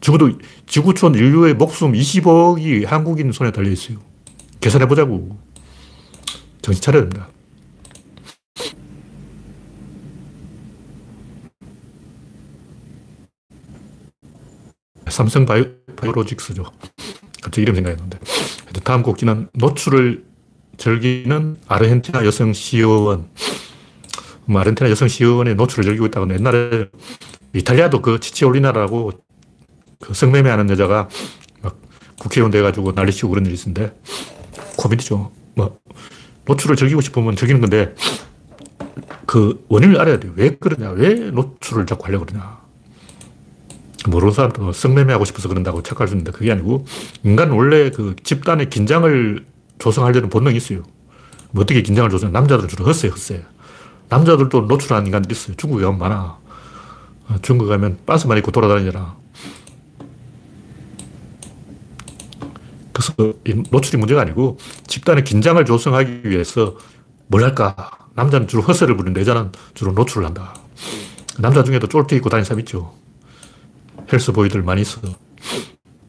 적어도 0.00 0.32
지구촌 0.66 1.14
인류의 1.14 1.54
목숨 1.54 1.92
20억이 1.92 2.86
한국인 2.86 3.30
손에 3.30 3.52
달려 3.52 3.70
있어요. 3.70 3.98
계산해보자고. 4.60 5.38
정신 6.62 6.82
차려야 6.82 7.02
됩니다. 7.02 7.28
삼성 15.10 15.46
바이오, 15.46 15.64
바이오 15.96 16.12
로직스죠. 16.12 16.64
갑자기 17.42 17.62
이름 17.62 17.74
생각했는데. 17.74 18.18
다음 18.84 19.02
곡지는 19.02 19.48
노출을 19.54 20.24
즐기는 20.76 21.56
아르헨티나 21.68 22.24
여성 22.24 22.52
시의원. 22.52 23.28
뭐 24.46 24.60
아르헨티나 24.60 24.90
여성 24.90 25.08
시의원의 25.08 25.54
노출을 25.56 25.84
즐기고 25.84 26.06
있다고 26.06 26.32
옛날에 26.32 26.86
이탈리아도 27.52 28.00
그 28.00 28.20
치치올리나라고 28.20 29.12
그 30.00 30.14
성매매하는 30.14 30.70
여자가 30.70 31.08
막 31.62 31.78
국회의원 32.18 32.50
돼가지고 32.50 32.92
난리치고 32.92 33.28
그런 33.28 33.44
일이 33.44 33.54
있었는데 33.54 33.94
코미디죠. 34.76 35.30
뭐 35.54 35.78
노출을 36.46 36.76
즐기고 36.76 37.00
싶으면 37.00 37.36
즐기는 37.36 37.60
건데 37.60 37.94
그 39.26 39.64
원인을 39.68 40.00
알아야 40.00 40.18
돼요. 40.18 40.32
왜 40.36 40.56
그러냐? 40.56 40.90
왜 40.90 41.14
노출을 41.30 41.86
자꾸 41.86 42.06
하려고 42.06 42.24
그러냐? 42.26 42.59
모르는 44.06 44.32
사람도 44.32 44.72
성매매하고 44.72 45.24
싶어서 45.24 45.48
그런다고 45.48 45.82
착각할 45.82 46.08
수 46.08 46.14
있는데 46.14 46.32
그게 46.32 46.50
아니고 46.52 46.86
인간은 47.22 47.54
원래 47.54 47.90
그 47.90 48.16
집단의 48.22 48.70
긴장을 48.70 49.44
조성하려는 49.78 50.28
본능이 50.30 50.56
있어요. 50.56 50.82
뭐 51.50 51.62
어떻게 51.62 51.82
긴장을 51.82 52.08
조성해? 52.08 52.32
남자들은 52.32 52.68
주로 52.68 52.84
헛세, 52.84 53.08
헛세. 53.08 53.44
남자들도 54.08 54.62
노출하는 54.62 55.06
인간들이 55.06 55.32
있어요. 55.32 55.56
중국에 55.56 55.84
가면 55.84 55.98
많아. 55.98 56.38
어, 57.28 57.36
중국 57.42 57.66
가면 57.66 57.98
빤스만 58.06 58.38
입고 58.38 58.50
돌아다니잖아. 58.50 59.16
그래서 62.92 63.34
노출이 63.70 63.98
문제가 63.98 64.20
아니고 64.22 64.58
집단의 64.86 65.24
긴장을 65.24 65.64
조성하기 65.64 66.22
위해서 66.24 66.76
뭘 67.28 67.44
할까? 67.44 67.90
남자는 68.14 68.48
주로 68.48 68.62
헛세를 68.62 68.96
부리는데 68.96 69.20
여자는 69.20 69.52
주로 69.74 69.92
노출을 69.92 70.26
한다. 70.26 70.54
남자 71.38 71.62
중에도 71.64 71.86
쫄티 71.86 72.16
입고 72.16 72.28
다니는 72.28 72.44
사람 72.44 72.60
있죠. 72.60 72.92
헬스보이들 74.12 74.62
많이 74.62 74.82
있어. 74.82 75.00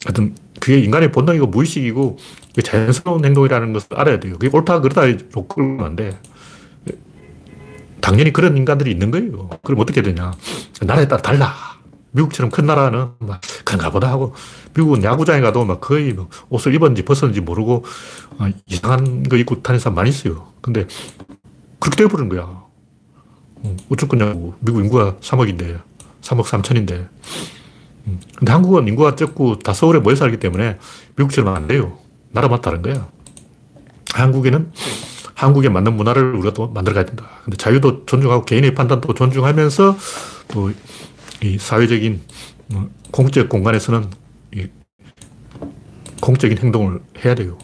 하여튼 0.05 0.35
그게 0.59 0.79
인간의 0.79 1.11
본능이고 1.11 1.47
무의식이고 1.47 2.17
자연스러운 2.63 3.25
행동이라는 3.25 3.73
것을 3.73 3.87
알아야 3.91 4.19
돼요. 4.19 4.33
그게 4.37 4.55
옳다 4.55 4.81
그러다 4.81 5.09
욕끌면 5.09 5.85
안 5.85 5.95
돼. 5.95 6.19
당연히 8.01 8.33
그런 8.33 8.57
인간들이 8.57 8.91
있는 8.91 9.11
거예요. 9.11 9.49
그럼 9.63 9.79
어떻게 9.79 10.01
되냐. 10.01 10.33
나라에 10.81 11.07
따라 11.07 11.21
달라. 11.21 11.53
미국처럼 12.11 12.51
큰 12.51 12.65
나라는 12.65 13.09
막 13.19 13.39
그런가 13.63 13.89
보다 13.89 14.09
하고 14.09 14.33
미국은 14.75 15.03
야구장에 15.03 15.39
가도 15.39 15.63
막 15.63 15.79
거의 15.79 16.11
뭐 16.11 16.29
옷을 16.49 16.73
입었는지 16.73 17.05
벗었는지 17.05 17.39
모르고 17.39 17.85
어, 18.37 18.49
이상한 18.65 19.23
거 19.23 19.37
입고 19.37 19.61
다니는 19.61 19.79
사람 19.79 19.95
많이 19.95 20.09
있어요. 20.09 20.51
근데 20.61 20.87
그렇게 21.79 22.03
돼버린 22.03 22.27
거야. 22.27 22.41
어, 23.63 23.77
어쩔 23.89 24.09
거냐고. 24.09 24.55
미국 24.59 24.81
인구가 24.81 25.15
3억인데, 25.21 25.81
3억 26.21 26.43
3천인데. 26.43 27.07
음, 28.07 28.19
근데 28.35 28.51
한국은 28.51 28.87
인구가 28.87 29.15
적고 29.15 29.59
다 29.59 29.73
서울에 29.73 29.99
모여 29.99 30.15
살기 30.15 30.37
때문에 30.37 30.77
미국처럼 31.15 31.55
안 31.55 31.67
돼요. 31.67 31.97
나라만 32.31 32.61
다른 32.61 32.81
거야. 32.81 33.07
한국에는 34.13 34.71
한국에 35.33 35.69
맞는 35.69 35.95
문화를 35.95 36.35
우리가 36.35 36.53
또 36.53 36.67
만들어 36.67 36.93
가야 36.95 37.05
된다. 37.05 37.25
근데 37.43 37.57
자유도 37.57 38.05
존중하고 38.05 38.45
개인의 38.45 38.75
판단도 38.75 39.13
존중하면서 39.13 39.97
또 40.49 40.71
이 41.43 41.57
사회적인 41.57 42.21
뭐 42.67 42.89
공적 43.11 43.49
공간에서는 43.49 44.05
이 44.53 44.67
공적인 46.21 46.57
행동을 46.59 47.01
해야 47.25 47.33
돼요. 47.35 47.57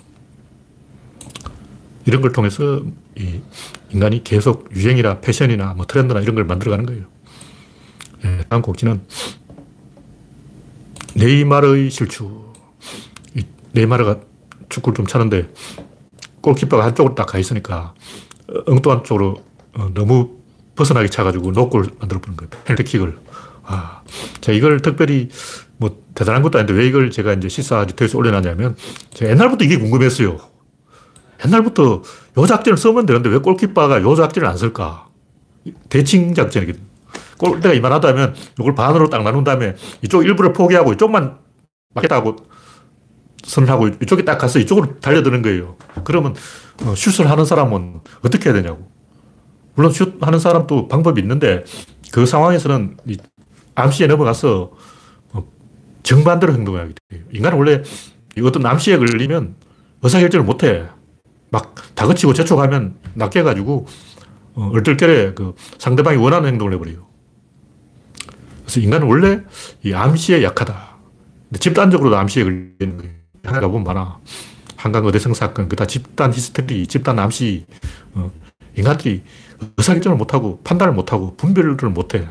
이런 2.06 2.22
걸 2.22 2.32
통해서 2.32 2.82
이 3.16 3.42
인간이 3.92 4.24
계속 4.24 4.70
유행이나 4.76 5.20
패션이나 5.22 5.74
뭐 5.76 5.86
트렌드나 5.86 6.22
이런 6.22 6.36
걸 6.36 6.46
만들어가는 6.46 6.86
거예요. 6.86 7.04
예, 8.26 8.44
다음 8.50 8.64
곡지는 8.64 9.02
네이마르의 11.18 11.90
실추. 11.90 12.54
네이마르가 13.74 14.20
축구를 14.70 14.96
좀 14.96 15.08
차는데 15.08 15.50
골키퍼가 16.42 16.84
한쪽으로 16.86 17.16
딱 17.16 17.26
가 17.28 17.40
있으니까 17.40 17.94
엉뚱한 18.68 19.04
쪽으로 19.04 19.44
어, 19.76 19.90
너무 19.94 20.38
벗어나게 20.76 21.10
차가지고 21.10 21.52
노골 21.52 21.90
만들어 22.00 22.22
보는 22.22 22.38
거예요. 22.38 22.50
펜트킥을. 22.66 23.18
아, 23.64 24.02
자, 24.40 24.52
이걸 24.52 24.80
특별히 24.82 25.30
뭐 25.78 26.02
대단한 26.16 26.42
것도 26.42 26.58
아닌데 26.60 26.74
왜 26.74 26.88
이걸 26.88 27.12
제가 27.12 27.34
이제 27.34 27.50
시사 27.50 27.84
리터에서 27.84 28.18
올려놨냐면 28.18 28.76
제가 29.14 29.32
옛날부터 29.32 29.66
이게 29.66 29.78
궁금했어요. 29.78 30.38
옛날부터 31.46 32.02
요 32.38 32.46
작전을 32.46 32.78
쓰면 32.78 33.06
되는데 33.06 33.30
왜 33.30 33.38
골키퍼가 33.40 34.02
요 34.02 34.16
작전을 34.16 34.48
안 34.48 34.58
쓸까? 34.58 35.08
대칭 35.90 36.34
작전이거든. 36.34 36.87
골대가 37.38 37.74
이만하다면 37.74 38.36
이걸 38.60 38.76
반으로 38.76 39.10
딱 39.10 39.24
나눈 39.24 39.44
다음에 39.44 39.76
이쪽 40.02 40.24
일부를 40.24 40.54
포기하고 40.54 40.94
이쪽만 40.94 41.38
맞겠다고 41.94 42.36
선을 43.44 43.70
하고 43.70 43.88
이쪽에 43.88 44.26
딱 44.26 44.38
가서 44.38 44.60
이쪽으로 44.60 45.00
달려드는 45.00 45.42
거예요. 45.42 45.78
그러면 46.04 46.36
어, 46.84 46.94
슛을 46.96 47.30
하는 47.30 47.46
사람은 47.46 48.02
어떻게 48.24 48.50
해야 48.50 48.54
되냐고. 48.54 48.90
물론 49.76 49.92
슛 49.92 50.18
하는 50.22 50.40
사람도 50.40 50.88
방법이 50.88 51.22
있는데 51.22 51.64
그 52.12 52.26
상황에서는 52.26 52.98
암시에 53.76 54.08
넘어가서 54.08 54.72
어, 55.34 55.44
정반대로 56.04 56.54
행동해야 56.54 56.86
돼요. 57.10 57.24
인간은 57.32 57.58
원래 57.58 57.84
어떤 58.44 58.66
암시에 58.66 58.98
걸리면 58.98 59.56
의사결정을 60.02 60.46
못 60.46 60.64
해. 60.64 60.86
막 61.50 61.76
다그치고 61.96 62.34
재촉하면 62.34 62.96
낚여가지고 63.14 63.88
어, 64.56 64.72
얼떨결에 64.74 65.34
그 65.34 65.56
상대방이 65.78 66.18
원하는 66.18 66.50
행동을 66.50 66.74
해버려요. 66.74 67.07
그래서 68.68 68.82
인간은 68.82 69.08
원래 69.08 69.42
이 69.82 69.94
암시에 69.94 70.44
약하다. 70.44 70.98
근데 71.48 71.60
집단적으로도 71.60 72.18
암시에 72.18 72.44
걸리는 72.44 72.98
거예요. 72.98 73.14
하나가 73.46 73.70
보면 73.70 73.86
많아. 73.86 74.20
한강 74.76 75.06
어대성 75.06 75.34
사건, 75.34 75.70
그다 75.70 75.88
집단 75.88 76.34
히스테리, 76.34 76.86
집단 76.86 77.18
암시. 77.18 77.66
어, 78.14 78.30
인간들이 78.76 79.24
의사결정을 79.78 80.18
못하고 80.18 80.60
판단을 80.66 80.94
못하고 80.94 81.36
분별을 81.38 81.78
못해. 81.92 82.28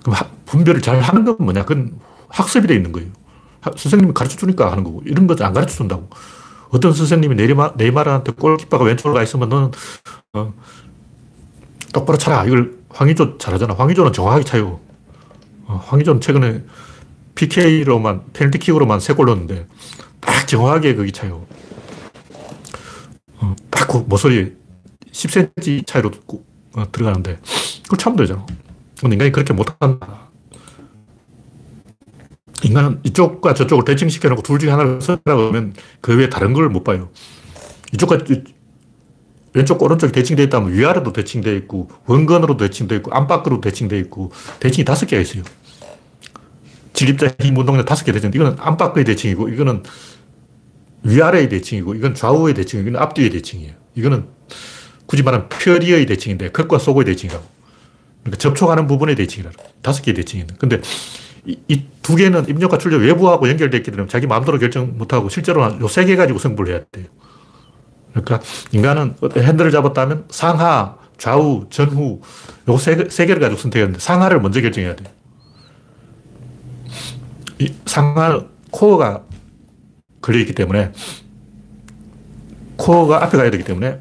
그럼 0.00 0.14
하, 0.14 0.26
분별을 0.46 0.80
잘 0.80 0.98
하는 0.98 1.26
건 1.26 1.36
뭐냐? 1.38 1.66
그건 1.66 1.98
학습이 2.28 2.66
돼 2.66 2.74
있는 2.74 2.90
거예요. 2.90 3.10
선생님이 3.76 4.14
가르쳐 4.14 4.38
주니까 4.38 4.72
하는 4.72 4.82
거고, 4.82 5.02
이런 5.04 5.26
것도 5.26 5.44
안 5.44 5.52
가르쳐 5.52 5.74
준다고. 5.74 6.08
어떤 6.70 6.94
선생님이 6.94 7.34
네이마, 7.34 7.72
네이마르한테 7.76 8.32
골키퍼가 8.32 8.84
왼쪽으로 8.84 9.12
가 9.12 9.22
있으면 9.22 9.50
너는, 9.50 9.72
어, 10.32 10.54
똑바로 11.92 12.16
차라. 12.16 12.44
이걸 12.46 12.78
황의조 12.88 13.36
잘하잖아. 13.36 13.74
황의조는 13.74 14.12
정확하게 14.14 14.44
차요. 14.44 14.80
어, 15.68 15.76
황의조는 15.86 16.20
최근에 16.20 16.64
PK로만, 17.34 18.24
페널티킥으로만 18.32 18.98
세골 19.00 19.26
넣었는데, 19.26 19.66
딱 20.20 20.48
정확하게 20.48 20.96
거기 20.96 21.12
차요. 21.12 21.46
어, 23.40 23.54
딱 23.70 23.86
그 23.88 23.98
모서리 23.98 24.56
10cm 25.12 25.86
차이로 25.86 26.10
어, 26.74 26.90
들어가는데, 26.92 27.38
그걸 27.84 27.98
차면 27.98 28.16
되잖아. 28.16 28.44
근데 29.00 29.14
인간이 29.14 29.30
그렇게 29.32 29.52
못한다. 29.52 30.28
인간은 32.64 33.00
이쪽과 33.04 33.54
저쪽을 33.54 33.84
대칭시켜놓고 33.84 34.42
둘 34.42 34.58
중에 34.58 34.70
하나를 34.70 35.00
쓰라고 35.00 35.42
하면 35.48 35.74
그 36.00 36.16
외에 36.16 36.28
다른 36.28 36.52
걸 36.52 36.68
못 36.68 36.82
봐요. 36.82 37.08
이쪽과 37.94 38.18
왼쪽 39.58 39.82
오른쪽이 39.82 40.12
대칭되어 40.12 40.46
있다면 40.46 40.72
위아래도 40.72 41.12
대칭되어 41.12 41.52
있고 41.54 41.88
원근으로 42.06 42.56
대칭되어 42.56 42.98
있고 42.98 43.12
안팎으로 43.12 43.60
대칭되어 43.60 43.98
있고 43.98 44.30
대칭이 44.60 44.84
다섯 44.84 45.06
개가 45.06 45.20
있어요. 45.20 45.42
진립자 46.92 47.34
힘 47.40 47.56
운동장 47.56 47.84
다섯 47.84 48.04
개 48.04 48.12
대칭. 48.12 48.30
이거는 48.32 48.54
안팎의 48.58 49.04
대칭이고 49.04 49.48
이거는 49.48 49.82
위아래의 51.02 51.48
대칭이고 51.48 51.94
이건 51.96 52.14
좌우의 52.14 52.54
대칭이고 52.54 52.88
이건 52.88 53.02
앞뒤의 53.02 53.30
대칭이에요. 53.30 53.72
이거는 53.96 54.26
굳이 55.06 55.24
말하면 55.24 55.48
표리의 55.48 56.06
대칭인데 56.06 56.50
겉과 56.52 56.78
속의 56.78 57.04
대칭이라고. 57.04 57.44
그러니까 58.22 58.38
접촉하는 58.38 58.86
부분의 58.86 59.16
대칭이라고. 59.16 59.56
다섯 59.82 60.02
개의 60.02 60.14
대칭인데. 60.14 60.54
근데 60.58 60.80
이두 61.66 62.14
개는 62.14 62.48
입력과 62.48 62.78
출력 62.78 63.00
외부하고 63.00 63.48
연결되어 63.48 63.78
있기 63.78 63.90
때문에 63.90 64.08
자기 64.08 64.26
마음대로 64.28 64.58
결정 64.58 64.96
못하고 64.96 65.28
실제로는 65.28 65.80
요 65.80 65.86
세 65.88 66.04
개 66.04 66.14
가지고 66.14 66.38
승부를 66.38 66.72
해야 66.74 66.84
돼요. 66.92 67.06
그러니까 68.24 68.46
인간은 68.72 69.16
핸들을 69.36 69.70
잡았다면 69.70 70.26
상하, 70.30 70.96
좌우, 71.18 71.66
전후 71.70 72.20
요 72.68 72.78
세, 72.78 73.08
세 73.08 73.26
개를 73.26 73.40
가지고 73.40 73.60
선택했는데 73.60 74.00
상하를 74.00 74.40
먼저 74.40 74.60
결정해야 74.60 74.94
돼요. 74.96 75.08
이 77.58 77.74
상하 77.86 78.44
코어가 78.70 79.24
걸려 80.20 80.38
있기 80.40 80.54
때문에 80.54 80.92
코어가 82.76 83.24
앞에 83.24 83.36
가야 83.36 83.50
되기 83.50 83.64
때문에 83.64 84.00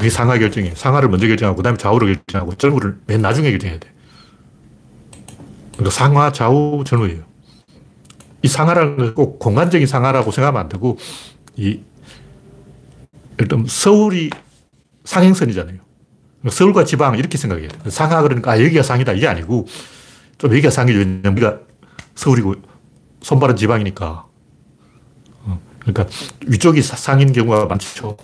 이게 0.00 0.10
상하 0.10 0.38
결정이에요. 0.38 0.74
상하를 0.74 1.08
먼저 1.08 1.26
결정하고 1.26 1.56
그 1.56 1.62
다음에 1.62 1.78
좌우를 1.78 2.14
결정하고 2.14 2.54
전후를 2.56 2.98
맨 3.06 3.22
나중에 3.22 3.50
결정해야 3.50 3.78
돼. 3.78 3.88
그러니까 5.72 5.90
상하, 5.90 6.32
좌우, 6.32 6.82
전후예요. 6.84 7.22
이 8.42 8.48
상하라는 8.48 8.96
걸꼭 8.96 9.38
공간적인 9.38 9.86
상하라고 9.86 10.30
생각하면 10.30 10.60
안 10.60 10.68
되고 10.68 10.98
이 11.56 11.80
일단 13.38 13.64
서울이 13.68 14.30
상행선이잖아요. 15.04 15.78
서울과 16.50 16.84
지방 16.84 17.18
이렇게 17.18 17.38
생각해야 17.38 17.68
돼. 17.68 17.90
상하 17.90 18.22
그러니까 18.22 18.52
아, 18.52 18.62
여기가 18.62 18.82
상이다 18.82 19.12
이게 19.12 19.26
아니고 19.26 19.66
좀 20.38 20.50
여기가 20.50 20.70
상이죠. 20.70 21.28
우리가 21.30 21.60
서울이고 22.14 22.54
손발은 23.22 23.56
지방이니까. 23.56 24.26
어, 25.44 25.60
그러니까 25.80 26.06
위쪽이 26.46 26.82
상인 26.82 27.32
경우가 27.32 27.66
많죠. 27.66 28.16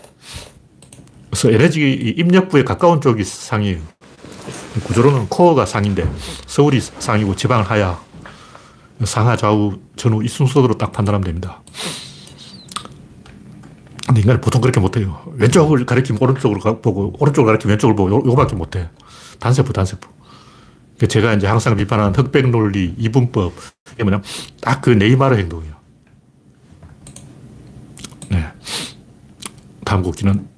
그래서 1.30 1.50
에너지 1.50 1.92
입력부에 2.18 2.64
가까운 2.64 3.00
쪽이 3.00 3.24
상이에요. 3.24 3.80
구조로는 4.84 5.28
코어가 5.28 5.64
상인데 5.66 6.10
서울이 6.46 6.80
상이고 6.80 7.36
지방은 7.36 7.64
하야. 7.64 8.00
상하, 9.04 9.36
좌우, 9.36 9.78
전후 9.96 10.22
이 10.22 10.28
순서대로 10.28 10.76
딱 10.76 10.92
판단하면 10.92 11.24
됩니다. 11.24 11.62
근데 14.10 14.22
인간은 14.22 14.40
보통 14.40 14.60
그렇게 14.60 14.80
못해요. 14.80 15.22
왼쪽을 15.36 15.86
가리키면 15.86 16.20
오른쪽으로 16.20 16.82
보고, 16.82 17.14
오른쪽을 17.20 17.46
가리키면 17.46 17.74
왼쪽을 17.74 17.94
보고, 17.94 18.10
요, 18.10 18.20
거밖에 18.20 18.56
못해. 18.56 18.88
단세포, 19.38 19.72
단세포. 19.72 20.10
제가 21.08 21.34
이제 21.34 21.46
항상 21.46 21.76
비판하는 21.76 22.12
흑백 22.16 22.50
논리, 22.50 22.92
이분법. 22.98 23.52
이게 23.94 24.02
뭐냐, 24.02 24.20
딱그 24.62 24.90
네이마르 24.90 25.36
행동이에요. 25.36 25.74
네. 28.30 28.52
다음 29.84 30.02
곡기는 30.02 30.48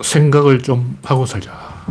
생각을 0.00 0.62
좀 0.62 0.96
하고 1.02 1.26
살자. 1.26 1.84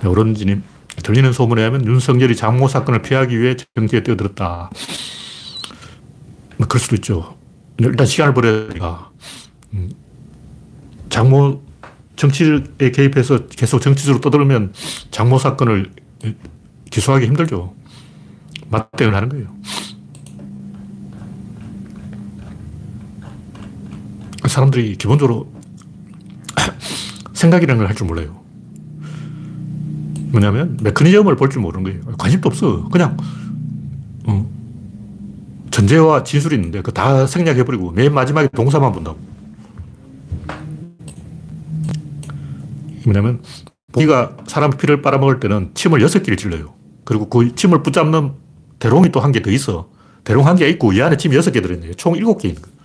네, 0.00 0.06
오런지님, 0.08 0.62
들리는 1.08 1.32
소문에 1.32 1.64
하면 1.64 1.86
윤석열이 1.86 2.36
장모 2.36 2.68
사건을 2.68 3.00
피하기 3.00 3.40
위해 3.40 3.56
정치에 3.74 4.02
뛰어들었다. 4.02 4.68
뭐 6.58 6.68
그럴 6.68 6.80
수도 6.82 6.96
있죠. 6.96 7.38
일단 7.78 8.06
시간을 8.06 8.34
버려야 8.34 8.68
되니까. 8.68 9.10
음, 9.72 9.88
장모 11.08 11.62
정치에 12.16 12.90
개입해서 12.92 13.46
계속 13.46 13.80
정치적으로 13.80 14.20
떠들면 14.20 14.74
장모 15.10 15.38
사건을 15.38 15.92
기소하기 16.90 17.24
힘들죠. 17.24 17.74
맞대응을 18.68 19.14
하는 19.14 19.30
거예요. 19.30 19.46
사람들이 24.46 24.96
기본적으로 24.96 25.50
생각이라는 27.32 27.78
걸 27.78 27.88
할 27.88 27.96
줄 27.96 28.06
몰라요. 28.06 28.37
뭐냐면 30.30 30.76
메커니즘을 30.82 31.36
볼 31.36 31.48
줄 31.50 31.62
모르는 31.62 31.84
거예요. 31.84 32.16
관심도 32.18 32.48
없어. 32.48 32.88
그냥 32.90 33.16
어, 34.26 34.48
전제와 35.70 36.22
진술이 36.24 36.56
있는데 36.56 36.82
그 36.82 36.92
다 36.92 37.26
생략해버리고 37.26 37.92
맨 37.92 38.12
마지막에 38.12 38.48
동사만 38.54 38.92
본다고. 38.92 39.18
뭐냐면 43.04 43.42
모기가 43.92 44.36
사람 44.46 44.70
피를 44.70 45.00
빨아먹을 45.02 45.40
때는 45.40 45.70
침을 45.74 46.02
여섯 46.02 46.22
개를 46.22 46.36
질러요. 46.36 46.74
그리고 47.04 47.28
그 47.28 47.54
침을 47.54 47.82
붙잡는 47.82 48.32
대롱이 48.78 49.10
또 49.10 49.20
한 49.20 49.32
개 49.32 49.40
더 49.40 49.50
있어. 49.50 49.88
대롱 50.24 50.46
한 50.46 50.56
개 50.56 50.68
있고 50.68 50.92
이 50.92 51.00
안에 51.00 51.16
침이 51.16 51.34
여섯 51.36 51.50
개 51.52 51.62
들어있네요. 51.62 51.94
총 51.94 52.16
일곱 52.16 52.38
개 52.38 52.48
있는 52.48 52.60
거예요. 52.60 52.76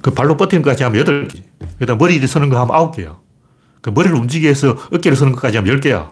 그 0.00 0.12
발로 0.12 0.36
뻗히는 0.36 0.62
것까지 0.62 0.84
하면 0.84 1.00
여덟 1.00 1.26
개. 1.26 1.42
그다음 1.80 1.98
머리 1.98 2.18
를 2.20 2.28
서는 2.28 2.48
거 2.50 2.60
하면 2.60 2.72
아홉 2.74 2.94
개야. 2.94 3.18
그 3.86 3.90
머리를 3.90 4.16
움직이게 4.16 4.48
해서 4.48 4.76
어깨를 4.92 5.16
서는 5.16 5.32
것까지 5.34 5.58
하면 5.58 5.72
열 5.72 5.78
개야. 5.80 6.10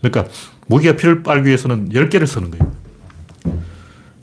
그러니까 0.00 0.32
모기가 0.66 0.96
피를 0.96 1.22
빨기 1.22 1.46
위해서는 1.48 1.92
열 1.92 2.08
개를 2.08 2.26
서는 2.26 2.50
거예요. 2.52 2.72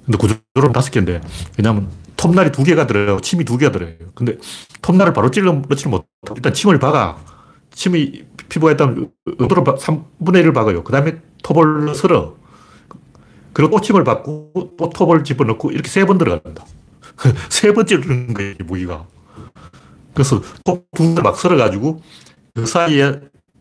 근데 0.06 0.18
구조로는 0.18 0.74
다섯 0.74 0.90
개인데, 0.90 1.22
왜냐하면 1.56 1.88
톱날이 2.18 2.52
두 2.52 2.64
개가 2.64 2.88
들어요. 2.88 3.20
침이 3.20 3.44
두 3.46 3.60
개가 3.60 3.72
들어요. 3.72 3.92
근데 4.16 4.38
톱날을 4.82 5.14
바로 5.14 5.30
찔러 5.30 5.54
넣지를 5.70 5.92
못하고 5.92 6.36
일단 6.36 6.52
침을 6.52 6.80
박아. 6.80 7.18
침이 7.72 8.24
피부에 8.50 8.74
있다면 8.74 9.12
의도로 9.28 9.64
3분의 9.64 10.44
1을 10.46 10.54
박아요. 10.56 10.84
그 10.84 10.92
다음에 10.92 11.18
톱을 11.44 11.94
설어. 11.94 12.38
그리고 13.54 13.70
또 13.70 13.82
침을 13.82 14.04
박고 14.04 14.74
또 14.80 14.90
톱을 14.90 15.24
집어넣고 15.24 15.72
이렇게 15.72 15.90
세 15.90 16.06
번 16.06 16.18
들어간다. 16.18 16.66
세 17.50 17.72
번째 17.72 17.98
누르는 17.98 18.34
거예요, 18.34 18.56
모기가. 18.66 19.06
그래서 20.16 20.42
톱두개막 20.64 21.36
설어가지고 21.38 22.02
그 22.56 22.66
사이에 22.66 23.20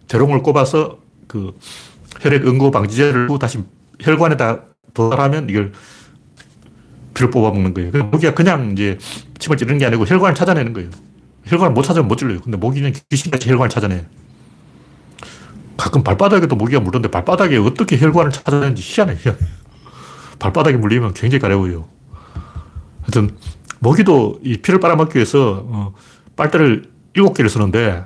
대롱을 0.09 0.43
꼽아서 0.43 0.99
그 1.27 1.59
혈액 2.21 2.47
응고 2.47 2.71
방지제를 2.71 3.29
다시 3.41 3.59
혈관에다 4.01 4.63
도달하면 4.95 5.51
이걸 5.51 5.73
피를 7.13 7.31
뽑아먹는 7.31 7.75
거예요. 7.75 7.91
모기가 8.05 8.35
그냥 8.35 8.73
이제 8.73 8.99
침을 9.39 9.57
찌르는 9.57 9.79
게 9.79 9.87
아니고 9.87 10.05
혈관을 10.05 10.35
찾아내는 10.35 10.73
거예요. 10.73 10.91
혈관을 11.45 11.73
못 11.75 11.83
찾으면 11.83 12.09
못 12.09 12.17
찔러요. 12.17 12.41
근데 12.41 12.57
모기는 12.57 12.93
귀신같이 13.11 13.51
혈관을 13.51 13.69
찾아내. 13.69 14.07
가끔 15.77 16.03
발바닥에도 16.05 16.55
모기가 16.57 16.81
물던데 16.81 17.11
발바닥에 17.11 17.57
어떻게 17.59 17.99
혈관을 17.99 18.31
찾아내는지 18.31 18.83
희한해, 18.83 19.17
희한해. 19.21 19.41
발바닥에 20.39 20.77
물리면 20.77 21.15
굉장히 21.15 21.41
가려워요. 21.41 21.89
하여튼, 23.03 23.37
모기도 23.81 24.41
이 24.43 24.57
피를 24.57 24.81
빨아먹기 24.81 25.17
위해서 25.17 25.65
어, 25.69 25.95
빨대를 26.37 26.91
일곱 27.15 27.35
개를 27.35 27.49
쓰는데, 27.51 28.05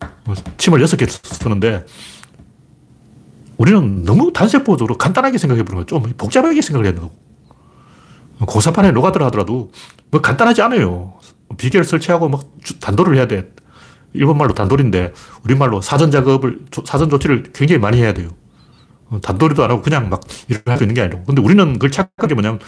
어, 0.00 0.34
침을 0.56 0.80
여섯 0.80 0.96
개를 0.96 1.12
쓰는데, 1.12 1.84
우리는 3.56 4.04
너무 4.04 4.32
단세포적으로 4.32 4.98
간단하게 4.98 5.38
생각해 5.38 5.62
보는 5.64 5.84
거죠. 5.84 6.02
좀 6.02 6.12
복잡하게 6.16 6.60
생각을 6.60 6.84
해야 6.86 6.92
된다고. 6.92 7.14
고사판에 8.46 8.90
노가다를 8.92 9.24
하더라도 9.26 9.70
뭐 10.10 10.20
간단하지 10.20 10.60
않아요. 10.60 11.14
비계를 11.56 11.84
설치하고 11.84 12.28
막 12.28 12.44
단도를 12.80 13.16
해야 13.16 13.26
돼. 13.26 13.50
일본말로 14.12 14.52
단돌인데 14.52 15.14
우리말로 15.44 15.80
사전 15.80 16.10
작업을, 16.10 16.60
사전 16.84 17.08
조치를 17.08 17.44
굉장히 17.54 17.80
많이 17.80 17.98
해야 17.98 18.12
돼요. 18.12 18.28
어, 19.08 19.20
단돌이도 19.22 19.64
안 19.64 19.70
하고 19.70 19.80
그냥 19.80 20.10
막 20.10 20.20
일을 20.48 20.62
할 20.66 20.76
수 20.76 20.84
있는 20.84 20.94
게 20.94 21.00
아니고. 21.00 21.24
근데 21.24 21.40
우리는 21.40 21.72
그걸 21.74 21.90
착각한 21.90 22.28
게 22.28 22.34
뭐냐면 22.34 22.60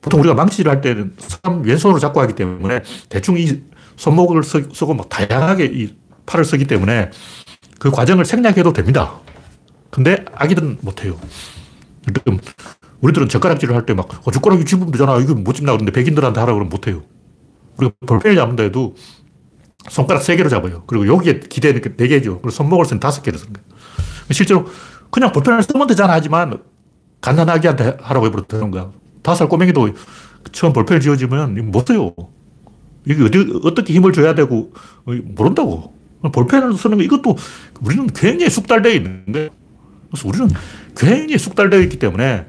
보통 0.00 0.20
우리가 0.20 0.34
망치를 0.34 0.70
할 0.70 0.80
때는 0.80 1.14
사람 1.18 1.62
왼손으로 1.62 1.98
잡고 1.98 2.20
하기 2.22 2.34
때문에 2.34 2.82
대충 3.10 3.36
이 3.36 3.62
손목을 4.00 4.42
쓰고 4.42 4.94
막 4.94 5.08
다양하게 5.10 5.66
이 5.66 5.94
팔을 6.24 6.44
쓰기 6.46 6.64
때문에 6.64 7.10
그 7.78 7.90
과정을 7.90 8.24
생략해도 8.24 8.72
됩니다. 8.72 9.20
근데 9.90 10.24
아기들은 10.34 10.78
못해요. 10.80 11.18
우리들은 13.02 13.28
젓가락질을 13.28 13.74
할 13.74 13.84
때 13.84 13.92
막, 13.92 14.08
어, 14.26 14.30
젓가락이 14.30 14.64
집으면 14.64 14.90
되잖아. 14.92 15.18
이거 15.18 15.34
못 15.34 15.52
집나. 15.52 15.72
그런데 15.72 15.92
백인들한테 15.92 16.40
하라고 16.40 16.58
그러면 16.58 16.70
못해요. 16.70 17.02
우리가 17.76 17.92
볼펜을 18.06 18.36
잡는다 18.36 18.62
해도 18.62 18.94
손가락 19.90 20.22
세 20.22 20.36
개로 20.36 20.48
잡아요. 20.48 20.84
그리고 20.86 21.06
여기에 21.06 21.40
기대는 21.40 21.82
네 21.96 22.08
개죠. 22.08 22.40
그리고 22.40 22.50
손목을 22.50 22.86
쓰는 22.86 23.00
다섯 23.00 23.22
개를 23.22 23.38
쓰는 23.38 23.52
거예요. 23.52 23.66
실제로 24.30 24.66
그냥 25.10 25.32
볼펜을 25.32 25.62
쓰면 25.62 25.86
되잖아 25.88 26.14
하지만 26.14 26.62
간단하게 27.20 27.68
하라고 28.00 28.26
해버려 28.26 28.44
되는 28.44 28.70
거야. 28.70 28.90
다섯 29.22 29.40
살 29.40 29.48
꼬맹이도 29.48 29.90
처음 30.52 30.72
볼펜을 30.72 31.00
쥐어주면 31.00 31.70
못 31.70 31.86
써요. 31.86 32.14
이게 33.06 33.24
어디, 33.24 33.60
어떻게 33.64 33.92
힘을 33.94 34.12
줘야 34.12 34.34
되고 34.34 34.72
모른다고. 35.04 35.98
볼펜을 36.32 36.74
쓰는 36.74 36.98
거 36.98 37.02
이것도 37.02 37.36
우리는 37.80 38.06
굉장히 38.08 38.50
숙달되어 38.50 38.92
있는 38.92 39.24
데 39.32 39.48
그래서 40.10 40.28
우리는 40.28 40.50
굉장히 40.94 41.38
숙달되어 41.38 41.80
있기 41.80 41.98
때문에 41.98 42.46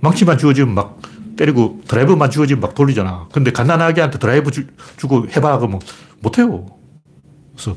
망치만 0.00 0.38
주어지면 0.38 0.74
막 0.74 1.02
때리고 1.36 1.82
드라이브만 1.86 2.30
주어지면 2.30 2.60
막 2.60 2.74
돌리잖아. 2.74 3.28
근데 3.32 3.50
갓난아기 3.52 4.00
한테 4.00 4.18
드라이브 4.18 4.50
주, 4.50 4.64
고 5.06 5.26
해봐. 5.28 5.58
그러면 5.58 5.80
못해요. 6.20 6.66
그래서 7.54 7.76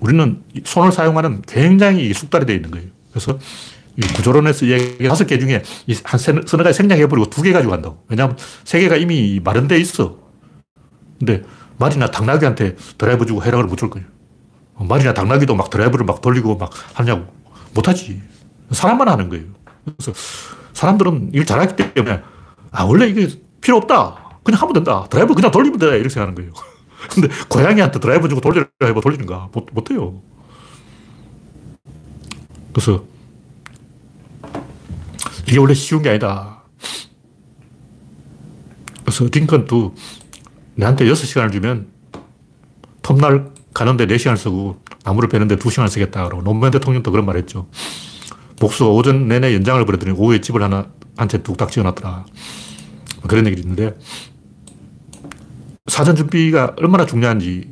우리는 0.00 0.42
손을 0.64 0.90
사용하는 0.90 1.42
굉장히 1.46 2.12
숙달이 2.12 2.44
되어 2.46 2.56
있는 2.56 2.70
거예요. 2.72 2.88
그래서 3.10 3.38
구조론에서 4.16 4.66
얘기 4.68 5.06
다섯 5.06 5.26
개 5.26 5.38
중에 5.38 5.62
한 6.02 6.18
서너 6.18 6.64
가지 6.64 6.78
생략해버리고 6.78 7.30
두 7.30 7.42
개 7.42 7.52
가지고 7.52 7.72
간다고. 7.72 8.02
왜냐하면 8.08 8.36
세 8.64 8.80
개가 8.80 8.96
이미 8.96 9.38
마련돼 9.44 9.78
있어. 9.78 10.18
근데 11.24 11.44
말이나 11.78 12.10
당나귀한테 12.10 12.74
드라이브 12.98 13.24
주고 13.26 13.44
해라고 13.44 13.62
못줄 13.68 13.90
거예요. 13.90 14.08
말이나 14.74 15.14
당나귀도 15.14 15.54
막 15.54 15.70
드라이브를 15.70 16.04
막 16.04 16.20
돌리고 16.20 16.56
막 16.56 16.72
하냐고. 16.94 17.32
못하지. 17.74 18.20
사람만 18.72 19.08
하는 19.08 19.28
거예요. 19.28 19.44
그래서 19.84 20.12
사람들은 20.72 21.30
일 21.32 21.46
잘하기 21.46 21.76
때문에 21.94 22.22
아, 22.72 22.82
원래 22.82 23.06
이게 23.06 23.28
필요 23.60 23.76
없다. 23.76 24.40
그냥 24.42 24.60
하면 24.62 24.72
된다. 24.72 25.06
드라이브 25.08 25.34
그냥 25.34 25.52
돌리면 25.52 25.78
돼. 25.78 25.86
이렇게 25.90 26.08
생각하는 26.08 26.34
거예요. 26.34 26.52
근데 27.14 27.28
고양이한테 27.48 28.00
드라이브 28.00 28.28
주고 28.28 28.40
돌리라 28.40 28.66
해봐 28.82 29.00
돌리는가? 29.00 29.50
못, 29.52 29.66
못해요. 29.72 30.20
그래서 32.72 33.04
이게 35.46 35.58
원래 35.58 35.72
쉬운 35.74 36.02
게 36.02 36.10
아니다. 36.10 36.64
그래서 39.04 39.28
링컨도 39.32 39.94
내한테 40.74 41.04
6시간을 41.06 41.52
주면 41.52 41.88
톱날 43.02 43.50
가는데 43.74 44.06
4시간을 44.06 44.36
쓰고 44.36 44.80
나무를 45.04 45.28
베는데 45.28 45.56
2시간을 45.56 45.88
쓰겠다. 45.88 46.24
그러고 46.24 46.42
노무현 46.42 46.70
대통령도 46.72 47.10
그런 47.10 47.26
말 47.26 47.36
했죠. 47.36 47.66
복수가 48.60 48.90
오전 48.90 49.28
내내 49.28 49.54
연장을 49.54 49.84
벌였더니 49.84 50.12
오후에 50.16 50.40
집을 50.40 50.62
하나 50.62 50.86
한 51.16 51.28
채 51.28 51.42
뚝딱 51.42 51.70
지어 51.70 51.82
놨더라. 51.82 52.24
그런 53.26 53.46
얘기 53.46 53.60
있는데 53.60 53.96
사전 55.86 56.16
준비가 56.16 56.74
얼마나 56.78 57.04
중요한지 57.04 57.68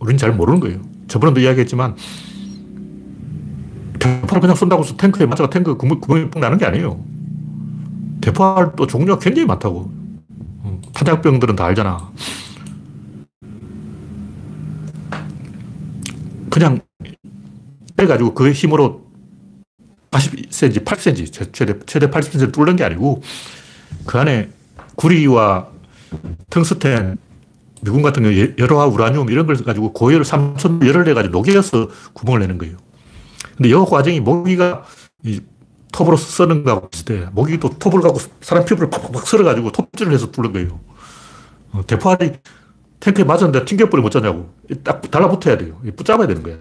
우리는 0.00 0.16
잘 0.18 0.32
모르는 0.32 0.60
거예요. 0.60 0.80
저번에도 1.08 1.40
이야기했지만 1.40 1.96
대포를 3.98 4.40
그냥 4.40 4.54
쏜다고 4.54 4.84
해서 4.84 4.96
탱크에 4.96 5.26
맞아가 5.26 5.50
탱크 5.50 5.76
구멍, 5.76 6.00
구멍이 6.00 6.30
뻥 6.30 6.40
나는 6.40 6.56
게 6.58 6.66
아니에요. 6.66 7.02
대포할 8.20 8.72
또 8.76 8.86
종류가 8.86 9.18
굉장히 9.18 9.46
많다고. 9.46 9.90
음, 10.78 10.92
탄약병들은 10.92 11.56
다 11.56 11.64
알잖아. 11.66 12.10
그냥 16.50 16.80
빼가지고 17.96 18.34
그 18.34 18.52
힘으로 18.52 19.06
80cm, 20.10 20.84
8cm, 20.84 21.52
최대, 21.52 21.78
최대 21.86 22.10
80cm를 22.10 22.52
뚫는 22.52 22.76
게 22.76 22.84
아니고 22.84 23.22
그 24.06 24.18
안에 24.18 24.48
구리와 24.96 25.68
텅스텐, 26.50 27.18
미군 27.82 28.02
같은 28.02 28.22
경우 28.22 28.34
열화, 28.58 28.86
우라늄 28.86 29.28
이런 29.30 29.46
걸 29.46 29.56
가지고 29.56 29.92
고열, 29.92 30.24
삼천 30.24 30.84
열을 30.84 31.04
내가지고 31.04 31.32
녹여서 31.32 31.88
구멍을 32.14 32.40
내는 32.40 32.58
거예요. 32.58 32.76
근데 33.56 33.68
이 33.68 33.74
과정이 33.74 34.20
모기가 34.20 34.84
이 35.24 35.40
톱으로 35.98 36.16
쓰는 36.16 36.62
거하고 36.62 36.88
비슷해. 36.88 37.26
모기도 37.32 37.70
톱을 37.70 38.00
갖고 38.00 38.20
사람 38.40 38.64
피부를 38.64 38.88
팍팍팍 38.88 39.26
썰어가지고 39.26 39.72
톱질을 39.72 40.12
해서 40.12 40.30
뚫는 40.30 40.52
거예요. 40.52 40.78
어, 41.72 41.82
대포알이 41.84 42.34
탱크에 43.00 43.24
맞았는데 43.24 43.64
튕겨버리면 43.64 44.06
어쩌냐고. 44.06 44.54
딱 44.84 45.00
달라붙어야 45.10 45.58
돼요. 45.58 45.80
붙잡아야 45.96 46.28
되는 46.28 46.42
거예요. 46.44 46.58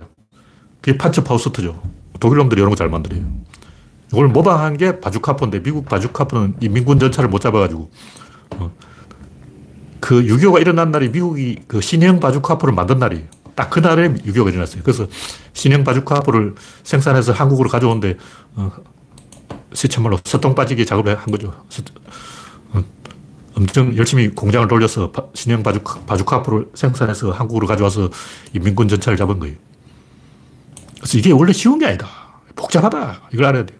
그게 0.81 0.97
판처 0.97 1.23
파우스트죠. 1.23 1.79
독일 2.19 2.37
놈들이 2.39 2.59
이런 2.61 2.71
거 2.71 2.75
잘 2.75 2.89
만들어요. 2.89 3.21
이걸 4.11 4.27
모방한 4.29 4.77
게 4.77 4.99
바주카포인데 4.99 5.61
미국 5.61 5.85
바주카포는 5.85 6.55
인민군 6.61 6.97
전차를 6.97 7.29
못 7.29 7.39
잡아가지고 7.39 7.91
어, 8.57 8.71
그 9.99 10.23
6.25가 10.23 10.61
일어난 10.61 10.89
날이 10.89 11.09
미국이 11.09 11.59
그 11.67 11.81
신형 11.81 12.19
바주카포를 12.19 12.73
만든 12.73 12.97
날이에요. 12.97 13.25
딱 13.53 13.69
그날에 13.69 14.13
6.25가 14.13 14.49
일어났어요. 14.49 14.81
그래서 14.83 15.07
신형 15.53 15.83
바주카포를 15.83 16.55
생산해서 16.83 17.33
한국으로 17.33 17.69
가져오는데 17.69 18.17
어, 18.55 18.71
시체말로 19.73 20.17
서통 20.23 20.55
빠지게 20.55 20.85
작업을 20.85 21.15
한 21.17 21.25
거죠. 21.25 21.53
어, 22.71 22.83
엄청 23.55 23.95
열심히 23.97 24.29
공장을 24.29 24.67
돌려서 24.67 25.11
신형 25.33 25.63
바주카, 25.63 26.01
바주카포를 26.01 26.67
생산해서 26.73 27.31
한국으로 27.31 27.67
가져와서 27.67 28.09
이 28.53 28.59
민군 28.59 28.87
전차를 28.87 29.17
잡은 29.17 29.39
거예요. 29.39 29.55
그래서 30.97 31.17
이게 31.17 31.31
원래 31.31 31.53
쉬운 31.53 31.79
게 31.79 31.85
아니다. 31.85 32.07
복잡하다. 32.55 33.29
이걸 33.33 33.45
알아야 33.45 33.65
돼요. 33.65 33.77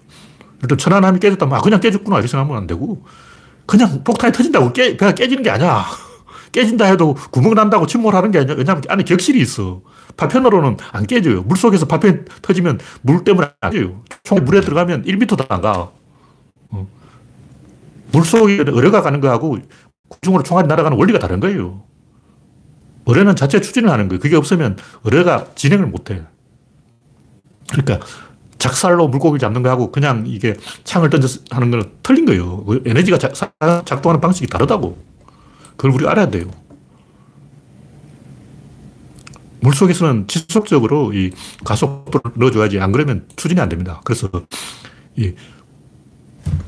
일단 0.62 0.78
천안함이 0.78 1.20
깨졌다면, 1.20 1.58
아, 1.58 1.62
그냥 1.62 1.80
깨졌구나. 1.80 2.18
이렇게 2.18 2.28
생각하면 2.28 2.58
안 2.58 2.68
되고, 2.68 3.06
그냥 3.66 4.04
폭탄이 4.04 4.34
터진다고 4.34 4.74
깨, 4.74 4.98
배가 4.98 5.14
깨지는 5.14 5.44
게 5.44 5.50
아니야. 5.50 5.86
깨진다 6.52 6.86
해도 6.86 7.16
구멍 7.32 7.54
난다고 7.54 7.86
침몰하는 7.86 8.32
게 8.32 8.40
아니야. 8.40 8.56
왜냐하면 8.56 8.84
안에 8.88 9.04
격실이 9.04 9.40
있어. 9.42 9.82
파편으로는 10.18 10.78
안 10.92 11.06
깨져요. 11.06 11.44
물 11.44 11.58
속에서 11.58 11.86
파편 11.86 12.26
터지면 12.42 12.80
물 13.02 13.24
때문에 13.24 13.50
안 13.62 13.72
깨져요. 13.72 14.04
총 14.24 14.44
물에 14.44 14.62
들어가면 14.62 15.04
1m도 15.04 15.46
안 15.50 15.62
가. 15.62 15.92
어. 16.70 16.88
물 18.12 18.26
속에 18.26 18.62
어뢰가 18.62 19.02
가는 19.02 19.22
거하고 19.22 19.58
공중으로 20.10 20.44
총알이 20.44 20.68
날아가는 20.68 20.98
원리가 20.98 21.20
다른 21.20 21.40
거예요. 21.40 21.84
어뢰는 23.06 23.36
자체 23.36 23.62
추진을 23.62 23.90
하는 23.90 24.10
거예요. 24.10 24.20
그게 24.20 24.36
없으면 24.36 24.78
어뢰가 25.04 25.48
진행을 25.56 25.86
못 25.86 26.12
해. 26.12 26.22
그러니까 27.72 28.06
작살로 28.58 29.08
물고기를 29.08 29.40
잡는 29.40 29.62
거하고 29.64 29.92
그냥 29.92 30.26
이게 30.28 30.56
창을 30.84 31.10
던져서 31.10 31.42
하는 31.52 31.72
거는 31.72 31.92
틀린 32.04 32.26
거예요. 32.26 32.66
그 32.66 32.82
에너지가 32.86 33.18
작, 33.18 34.02
동하는 34.02 34.20
방식이 34.20 34.48
다르다고. 34.48 34.98
그걸 35.78 35.92
우리가 35.92 36.12
알아야 36.12 36.30
돼요. 36.30 36.50
물 39.60 39.74
속에서는 39.74 40.28
지속적으로 40.28 41.14
이 41.14 41.32
가속도를 41.64 42.32
넣어줘야지 42.36 42.80
안 42.80 42.92
그러면 42.92 43.28
추진이 43.36 43.60
안 43.60 43.70
됩니다. 43.70 44.02
그래서 44.04 44.30
이 45.16 45.34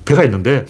배가 0.05 0.23
있는데 0.25 0.65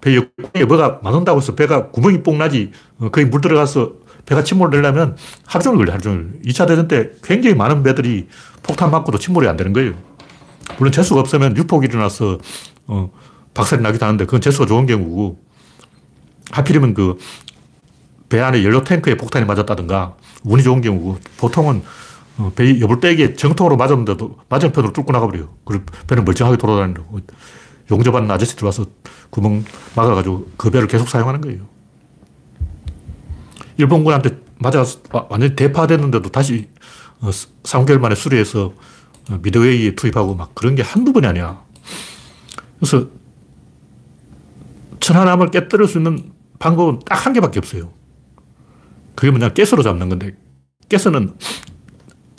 배 0.00 0.16
옆에 0.16 0.64
뭐가 0.64 1.00
많은다고 1.02 1.40
해서 1.40 1.54
배가 1.54 1.90
구멍이 1.90 2.22
뽕 2.22 2.38
나지 2.38 2.70
어, 2.98 3.10
거기 3.10 3.24
물 3.26 3.40
들어가서 3.40 3.92
배가 4.26 4.44
침몰되려면 4.44 5.16
하루 5.46 5.62
종일 5.62 5.78
걸려 5.78 5.92
하루 5.92 6.02
종일. 6.02 6.40
2차 6.46 6.66
대전 6.66 6.88
때 6.88 7.10
굉장히 7.22 7.56
많은 7.56 7.82
배들이 7.82 8.28
폭탄 8.62 8.90
맞고도 8.90 9.18
침몰이 9.18 9.48
안 9.48 9.56
되는 9.56 9.72
거예요. 9.72 9.94
물론 10.78 10.92
재수가 10.92 11.20
없으면 11.20 11.56
유폭이 11.56 11.86
일어나서 11.88 12.38
어, 12.86 13.10
박살이 13.52 13.82
나기도 13.82 14.06
하는데 14.06 14.24
그건 14.24 14.40
재수가 14.40 14.66
좋은 14.66 14.86
경우고 14.86 15.42
하필이면 16.50 16.94
그 16.94 17.18
배 18.34 18.40
안에 18.40 18.64
연료 18.64 18.82
탱크에 18.82 19.16
폭탄이 19.16 19.44
맞았다든가 19.46 20.16
운이 20.44 20.62
좋은 20.62 20.80
경우고 20.80 21.18
보통은 21.38 21.82
어, 22.36 22.52
배 22.54 22.80
여불대기에 22.80 23.34
정통으로 23.34 23.76
맞았는데도 23.76 24.38
맞은편으로 24.48 24.92
뚫고 24.92 25.12
나가버려요. 25.12 25.54
그리고 25.64 25.84
배는 26.06 26.24
멀쩡하게 26.24 26.56
돌아다니는 26.56 26.94
거. 26.94 27.20
용접하는 27.90 28.30
아저씨들 28.30 28.64
와서 28.64 28.86
구멍 29.30 29.64
막아가지고 29.94 30.48
그 30.56 30.70
배를 30.70 30.88
계속 30.88 31.08
사용하는 31.08 31.40
거예요. 31.40 31.66
일본군한테 33.76 34.38
맞아서 34.58 35.00
완전히 35.28 35.54
대파됐는데도 35.56 36.30
다시 36.30 36.68
3개월 37.20 37.96
어, 37.96 38.00
만에 38.00 38.14
수리해서 38.14 38.72
어, 39.30 39.38
미드웨이에 39.42 39.94
투입하고 39.94 40.34
막 40.34 40.54
그런 40.54 40.74
게 40.74 40.82
한두 40.82 41.12
번이 41.12 41.26
아니야. 41.26 41.62
그래서 42.78 43.08
천안함을 45.00 45.50
깨뜨릴 45.50 45.86
수 45.86 45.98
있는 45.98 46.32
방법은 46.58 47.00
딱 47.06 47.26
한 47.26 47.32
개밖에 47.32 47.58
없어요. 47.58 47.90
그게 49.14 49.30
뭐냐, 49.30 49.50
가스로 49.50 49.82
잡는 49.82 50.08
건데, 50.08 50.34
가스는 50.90 51.34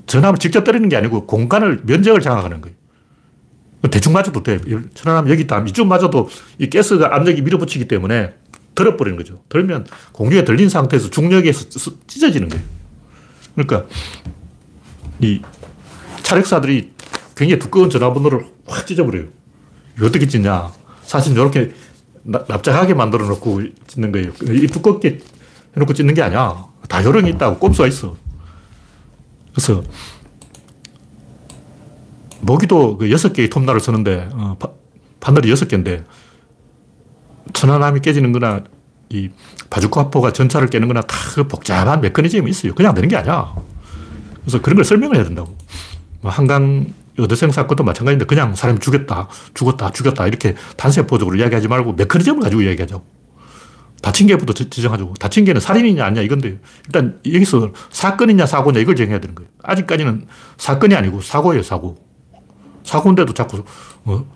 전함을 0.05 0.37
직접 0.39 0.63
때리는 0.63 0.87
게 0.89 0.97
아니고 0.97 1.25
공간을, 1.25 1.81
면적을 1.85 2.21
장악하는 2.21 2.61
거예요. 2.61 2.75
대충 3.91 4.13
맞아도 4.13 4.41
돼. 4.41 4.59
천안함 4.93 5.29
여기 5.29 5.43
있다. 5.43 5.63
이쪽 5.67 5.87
맞아도 5.87 6.29
이 6.57 6.69
가스가 6.69 7.15
압력이 7.15 7.41
밀어붙이기 7.43 7.87
때문에 7.87 8.33
들어버리는 8.73 9.17
거죠. 9.17 9.43
들면 9.49 9.85
공중에 10.11 10.43
들린 10.43 10.69
상태에서 10.69 11.09
중력에서 11.09 11.69
찢어지는 12.07 12.49
거예요. 12.49 12.63
그러니까 13.53 13.85
이 15.21 15.41
차력사들이 16.23 16.93
굉장히 17.37 17.59
두꺼운 17.59 17.89
전화번호를 17.89 18.47
확 18.65 18.87
찢어버려요. 18.87 19.27
어떻게 20.01 20.27
찢냐. 20.27 20.73
사실 21.03 21.33
이렇게 21.33 21.71
납작하게 22.23 22.95
만들어 22.95 23.27
놓고 23.27 23.61
찢는 23.87 24.11
거예요. 24.11 24.31
이 24.49 24.67
두껍게 24.67 25.19
해놓고 25.75 25.93
찢는 25.93 26.13
게 26.13 26.21
아니야. 26.21 26.65
다 26.87 27.03
요령이 27.03 27.29
있다고 27.31 27.57
꼼수가 27.59 27.87
있어. 27.87 28.15
그래서 29.53 29.83
모기도 32.41 32.97
그 32.97 33.11
여섯 33.11 33.33
개의 33.33 33.49
톱날을 33.49 33.79
쓰는데 33.79 34.29
어, 34.33 34.57
바늘이 35.19 35.49
여섯 35.49 35.67
개인데 35.67 36.03
천안함이 37.53 38.01
깨지는 38.01 38.31
거나 38.31 38.63
이 39.09 39.29
바주카포가 39.69 40.33
전차를 40.33 40.69
깨는 40.69 40.87
거나 40.87 41.01
다 41.01 41.25
그 41.35 41.47
복잡한 41.49 41.99
메커니즘이 41.99 42.49
있어요. 42.49 42.73
그냥 42.73 42.93
되는 42.93 43.09
게 43.09 43.17
아니야. 43.17 43.53
그래서 44.41 44.61
그런 44.61 44.75
걸 44.77 44.85
설명을 44.85 45.17
해야 45.17 45.25
된다고. 45.25 45.57
뭐 46.21 46.31
한강 46.31 46.93
여대생 47.19 47.51
사건도 47.51 47.83
마찬가지인데 47.83 48.25
그냥 48.25 48.55
사람이 48.55 48.79
죽였다, 48.79 49.27
죽었다, 49.53 49.91
죽였다 49.91 50.25
이렇게 50.27 50.55
단세포적으로 50.77 51.35
이야기하지 51.35 51.67
말고 51.67 51.93
메커니즘을 51.93 52.41
가지고 52.41 52.61
이야기하자고. 52.61 53.03
다친 54.05 54.27
개부터 54.27 54.53
지정하자고. 54.53 55.15
다친 55.15 55.45
개는 55.45 55.59
살인이냐 55.59 56.05
아니냐 56.05 56.21
이건데 56.21 56.59
일단 56.85 57.19
여기서 57.25 57.71
사건이냐 57.89 58.45
사고냐 58.45 58.79
이걸 58.79 58.95
정해야 58.95 59.19
되는 59.19 59.33
거예요. 59.33 59.49
아직까지는 59.63 60.27
사건이 60.57 60.93
아니고 60.93 61.21
사고예요, 61.21 61.63
사고. 61.63 61.97
사고인데도 62.83 63.33
자꾸 63.33 63.63
어, 64.03 64.31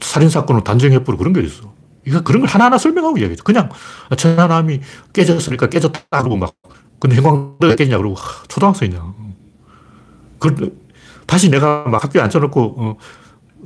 살인사건으로 0.00 0.64
단정해버리고 0.64 1.18
그런 1.18 1.34
게 1.34 1.42
있어. 1.42 1.74
이거 2.06 2.22
그런 2.22 2.40
걸 2.40 2.48
하나하나 2.48 2.78
설명하고 2.78 3.18
이야기죠. 3.18 3.44
그냥 3.44 3.68
천안함이 4.16 4.80
깨졌으니까 5.12 5.68
깨졌다 5.68 6.00
그러고 6.08 6.38
막 6.38 6.54
근데 6.98 7.16
형광등 7.16 7.76
깨지냐 7.76 7.98
그러고 7.98 8.14
하, 8.14 8.42
초등학생이냐. 8.48 9.14
그 10.38 10.78
다시 11.26 11.50
내가 11.50 11.84
막 11.88 12.02
학교에 12.02 12.22
앉혀놓고 12.22 12.74
어, 12.78 12.96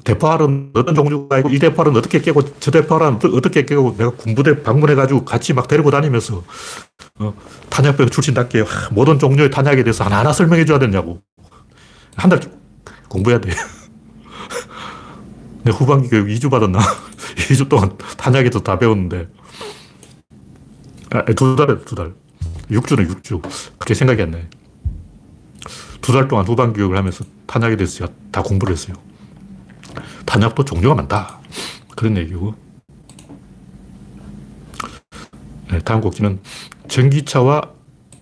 대포알은 0.02 0.70
어떤 0.74 0.94
종류가 0.94 1.38
있고 1.38 1.50
이 1.50 1.58
대포알은 1.58 1.96
어떻게 1.96 2.20
깨고 2.20 2.42
저 2.60 2.70
대포알은 2.70 3.18
어떻게 3.34 3.64
깨고 3.64 3.96
내가 3.96 4.10
군부대 4.10 4.62
방문해가지고 4.62 5.24
같이 5.24 5.52
막 5.52 5.68
데리고 5.68 5.90
다니면서 5.90 6.42
어, 7.20 7.34
탄약병 7.70 8.10
출신답게 8.10 8.62
하, 8.62 8.88
모든 8.90 9.18
종류의 9.18 9.50
탄약에 9.50 9.84
대해서 9.84 10.04
하나하나 10.04 10.32
설명해 10.32 10.64
줘야 10.64 10.78
되냐고. 10.78 11.20
한 12.16 12.30
달 12.30 12.40
공부해야 13.08 13.40
돼. 13.40 13.50
내 15.62 15.70
후반기 15.70 16.08
교육 16.08 16.26
2주 16.28 16.50
받았나? 16.50 16.78
2주 17.50 17.68
동안 17.68 17.96
탄약에서 18.16 18.60
다 18.60 18.78
배웠는데. 18.78 19.28
아, 21.10 21.24
두 21.36 21.56
달에 21.56 21.78
두 21.84 21.94
달. 21.94 22.12
6주는 22.70 23.08
6주. 23.08 23.40
그렇게 23.78 23.94
생각이 23.94 24.22
안 24.22 24.30
나요. 24.32 24.42
두 26.00 26.12
달 26.12 26.28
동안 26.28 26.44
후반 26.46 26.72
교육을 26.74 26.96
하면서 26.98 27.24
탄약에 27.46 27.76
대해서 27.76 28.06
다 28.30 28.42
공부를 28.42 28.74
했어요. 28.74 28.94
탄약도 30.26 30.64
종류가 30.64 30.94
많다. 30.94 31.40
그런 31.96 32.16
얘기고. 32.16 32.54
네, 35.70 35.78
다음 35.80 36.00
곡지는 36.00 36.40
전기차와 36.88 37.62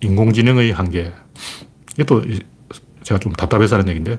인공지능의 0.00 0.72
한계. 0.72 1.12
또 2.06 2.22
제가 3.02 3.20
좀 3.20 3.32
답답해서 3.32 3.76
하는 3.76 3.88
얘기인데, 3.88 4.18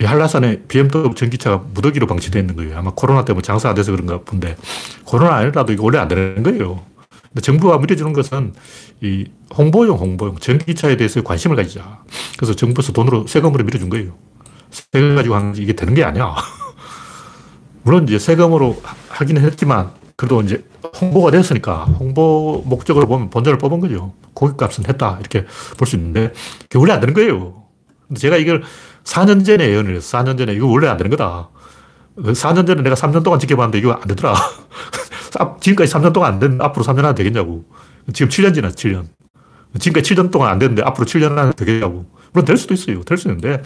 이 0.00 0.04
한라산에 0.04 0.62
BMW 0.62 1.14
전기차가 1.14 1.58
무더기로 1.74 2.06
방치되어 2.06 2.40
있는 2.40 2.54
거예요. 2.54 2.78
아마 2.78 2.92
코로나 2.94 3.24
때문에 3.24 3.42
장사 3.42 3.68
안 3.68 3.74
돼서 3.74 3.90
그런가 3.90 4.20
본데 4.20 4.56
코로나 5.04 5.34
아니라도 5.36 5.72
이거 5.72 5.82
원래 5.84 5.98
안 5.98 6.06
되는 6.06 6.42
거예요. 6.42 6.84
정부가 7.42 7.78
밀어주는 7.78 8.12
것은 8.12 8.54
이 9.00 9.26
홍보용, 9.56 9.98
홍보용. 9.98 10.36
전기차에 10.38 10.96
대해서 10.96 11.22
관심을 11.22 11.56
가지자. 11.56 12.04
그래서 12.36 12.54
정부에서 12.54 12.92
돈으로 12.92 13.26
세금으로 13.26 13.64
밀어준 13.64 13.88
거예요. 13.90 14.16
세금 14.70 15.14
가지고 15.16 15.34
하는 15.36 15.56
이게 15.56 15.72
되는 15.74 15.94
게 15.94 16.04
아니야. 16.04 16.34
물론 17.82 18.04
이제 18.04 18.18
세금으로 18.18 18.80
하기는 19.08 19.42
했지만 19.42 19.90
그래도 20.16 20.40
이제 20.42 20.64
홍보가 21.00 21.30
됐으니까 21.30 21.84
홍보 21.84 22.62
목적으로 22.66 23.06
보면 23.06 23.30
본전을 23.30 23.58
뽑은 23.58 23.80
거죠. 23.80 24.14
고깃값은 24.34 24.86
했다. 24.88 25.16
이렇게 25.20 25.46
볼 25.76 25.86
수 25.86 25.96
있는데 25.96 26.32
그게 26.62 26.78
원래 26.78 26.92
안 26.92 27.00
되는 27.00 27.14
거예요. 27.14 27.64
근데 28.06 28.20
제가 28.20 28.36
이걸 28.36 28.62
4년 29.04 29.44
전에 29.44 29.68
예언을 29.68 29.96
했어. 29.96 30.18
4년 30.18 30.36
전에 30.38 30.52
이거 30.54 30.66
원래 30.66 30.88
안 30.88 30.96
되는 30.96 31.10
거다. 31.10 31.50
4년 32.18 32.66
전에 32.66 32.82
내가 32.82 32.94
3년 32.96 33.22
동안 33.22 33.38
지켜봤는데 33.38 33.78
이거 33.78 33.92
안 33.92 34.02
되더라. 34.08 34.34
지금까지 35.60 35.92
3년 35.92 36.12
동안 36.12 36.34
안 36.34 36.38
됐는데 36.38 36.64
앞으로 36.64 36.84
3년 36.84 37.04
안에 37.04 37.14
되겠냐고. 37.14 37.64
지금 38.12 38.28
7년 38.30 38.54
지났어, 38.54 38.74
7년. 38.74 39.06
지금까지 39.78 40.14
7년 40.14 40.30
동안 40.30 40.50
안 40.50 40.58
됐는데 40.58 40.82
앞으로 40.82 41.06
7년 41.06 41.36
안에 41.38 41.52
되겠냐고. 41.52 42.06
물론 42.32 42.44
될 42.44 42.56
수도 42.56 42.74
있어요. 42.74 43.02
될 43.04 43.16
수 43.18 43.28
있는데 43.28 43.62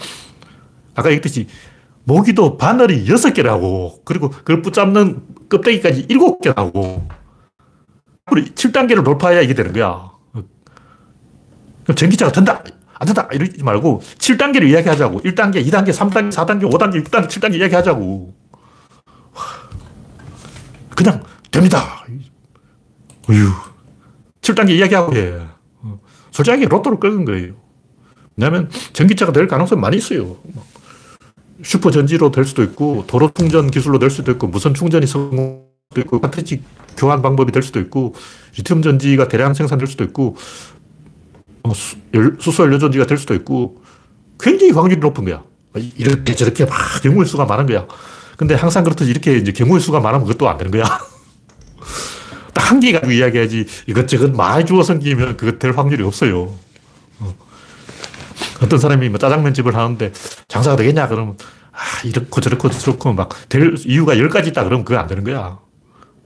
아까 0.94 1.11
얘기했듯이 1.11 1.46
모기도 2.05 2.57
바늘이 2.57 3.07
6개라고 3.07 4.05
그리고 4.05 4.31
그걸 4.31 4.62
붙잡는 4.62 5.22
껍데기까지 5.48 6.07
7개라고 6.09 7.09
앞으로 8.26 8.42
7단계를 8.42 9.05
돌파해야 9.05 9.40
이게 9.40 9.55
되는 9.55 9.72
거야. 9.72 10.11
전기차가 11.94 12.33
된다! 12.33 12.62
안 12.94 13.07
된다! 13.07 13.28
이러지 13.33 13.62
말고 13.62 14.00
7단계를 14.00 14.68
이야기하자고. 14.68 15.22
1단계, 15.22 15.66
2단계, 15.66 15.90
3단계, 15.90 16.33
4단계, 16.33 16.70
5단계, 16.70 17.05
6단계, 17.05 17.26
7단계 17.26 17.55
이야기하자고. 17.57 18.35
그냥 20.94 21.22
됩니다. 21.50 22.05
어휴. 23.28 23.50
7단계 24.40 24.70
이야기하고 24.70 25.16
해. 25.16 25.38
솔직하게 26.31 26.66
로또를 26.66 26.98
끌는 27.00 27.24
거예요. 27.24 27.55
왜냐하면 28.37 28.70
전기차가 28.92 29.33
될 29.33 29.46
가능성이 29.46 29.81
많이 29.81 29.96
있어요. 29.96 30.37
슈퍼 31.62 31.90
전지로 31.90 32.31
될 32.31 32.44
수도 32.44 32.62
있고, 32.62 33.05
도로 33.07 33.31
충전 33.35 33.70
기술로 33.70 33.98
될 33.98 34.11
수도 34.11 34.33
있고, 34.33 34.46
무선 34.48 34.75
충전이 34.75 35.07
성공도 35.07 35.66
있고, 35.98 36.20
카트리지 36.20 36.62
교환 36.96 37.22
방법이 37.22 37.53
될 37.53 37.62
수도 37.62 37.81
있고, 37.81 38.14
리튬 38.57 38.83
전지가 38.83 39.29
대량 39.29 39.55
생산될 39.55 39.87
수도 39.87 40.05
있고, 40.05 40.37
어, 41.62 41.72
수, 41.75 41.96
수소 42.40 42.64
연료 42.64 42.79
전지가 42.79 43.07
될 43.07 43.18
수도 43.18 43.35
있고, 43.35 43.83
굉장히 44.40 44.72
확률이 44.72 45.01
높은 45.01 45.25
거야. 45.25 45.42
이렇게 45.96 46.35
저렇게 46.35 46.64
막 46.66 46.77
경우의 47.03 47.27
수가 47.27 47.46
많은 47.46 47.66
거야. 47.66 47.87
근데 48.37 48.55
항상 48.55 48.85
그렇듯이 48.85 49.11
이렇게 49.11 49.37
이제 49.37 49.53
경우의 49.53 49.81
수가 49.81 50.01
많으면 50.01 50.27
그것도 50.27 50.48
안 50.48 50.59
되는 50.59 50.70
거야. 50.72 50.85
딱 52.55 52.72
한 52.72 52.81
개 52.81 52.92
가지고 52.92 53.12
이야기하지 53.12 53.66
이것저것 53.87 54.31
많이 54.33 54.64
주워 54.66 54.83
생기면 54.83 55.37
그것 55.37 55.59
될 55.59 55.72
확률이 55.72 56.03
없어요. 56.05 56.53
어. 58.64 58.68
떤 58.68 58.79
사람이 58.79 59.09
뭐 59.09 59.18
짜장면 59.18 59.55
집을 59.55 59.75
하는데 59.77 60.12
장사가 60.48 60.77
되겠냐 60.77 61.09
그러면 61.09 61.37
아, 61.72 61.79
이렇고 62.05 62.40
저렇고 62.40 62.70
저렇고 62.70 63.12
막 63.12 63.31
될 63.48 63.75
이유가 63.87 64.18
열 64.18 64.29
가지 64.29 64.51
있다 64.51 64.64
그러면 64.64 64.85
그거 64.85 64.98
안 65.01 65.07
되는 65.07 65.25
거야. 65.25 65.59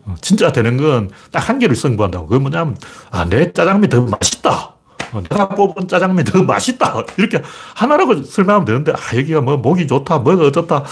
어, 0.05 0.14
진짜 0.20 0.53
되는 0.53 0.77
건 0.77 1.09
딱 1.33 1.49
한 1.49 1.59
개를 1.59 1.75
승부한다고. 1.77 2.27
그건 2.27 2.42
뭐냐면 2.42 2.77
아, 3.11 3.25
내 3.25 3.53
짜장면이 3.53 3.88
더 3.88 4.03
맛있다. 4.03 4.75
어, 5.12 5.22
내가 5.22 5.49
뽑은 5.49 5.88
짜장면이 5.88 6.25
더 6.25 6.42
맛있다. 6.42 7.05
이렇게 7.16 7.42
하나라고 7.75 8.22
설명하면 8.25 8.64
되는데 8.66 8.92
아, 8.92 9.16
여기가 9.16 9.40
뭐 9.40 9.57
목이 9.57 9.87
좋다, 9.87 10.18
뭐가 10.18 10.44
어떻다. 10.46 10.85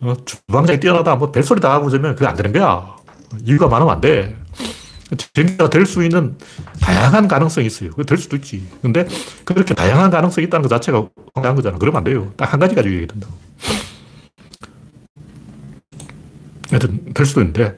어, 0.00 0.14
주방장이 0.24 0.80
뛰어나다, 0.80 1.16
뭐 1.16 1.30
별소리 1.32 1.60
다 1.60 1.72
하고 1.72 1.86
그러면 1.88 2.14
그게 2.14 2.26
안 2.26 2.34
되는 2.36 2.52
거야. 2.52 2.94
이유가 3.44 3.68
많으면 3.68 3.94
안 3.94 4.00
돼. 4.00 4.36
전기가 5.32 5.68
될수 5.70 6.02
있는 6.02 6.36
다양한 6.80 7.28
가능성이 7.28 7.66
있어요. 7.66 7.90
될 7.90 8.18
수도 8.18 8.36
있지. 8.36 8.66
근데 8.82 9.06
그렇게 9.44 9.74
다양한 9.74 10.10
가능성이 10.10 10.46
있다는 10.46 10.62
것 10.62 10.68
자체가 10.68 11.08
황당한 11.34 11.56
거잖아. 11.56 11.78
그러면 11.78 11.98
안 11.98 12.04
돼요. 12.04 12.32
딱 12.36 12.52
한 12.52 12.60
가지 12.60 12.74
가지고 12.74 12.94
얘기 12.94 13.06
된다고. 13.06 13.32
하여튼, 16.70 17.12
될 17.12 17.26
수도 17.26 17.40
있는데, 17.42 17.76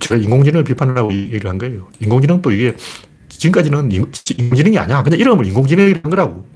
제가 0.00 0.20
인공지능을 0.20 0.64
비판하려고 0.64 1.12
얘기를 1.12 1.48
한 1.50 1.58
거예요. 1.58 1.88
인공지능도 2.00 2.52
이게, 2.52 2.76
지금까지는 3.28 3.90
인공지능이 3.92 4.78
아니야. 4.78 5.02
그냥 5.02 5.18
이름을 5.18 5.46
인공지능이란 5.46 6.02
거라고. 6.02 6.46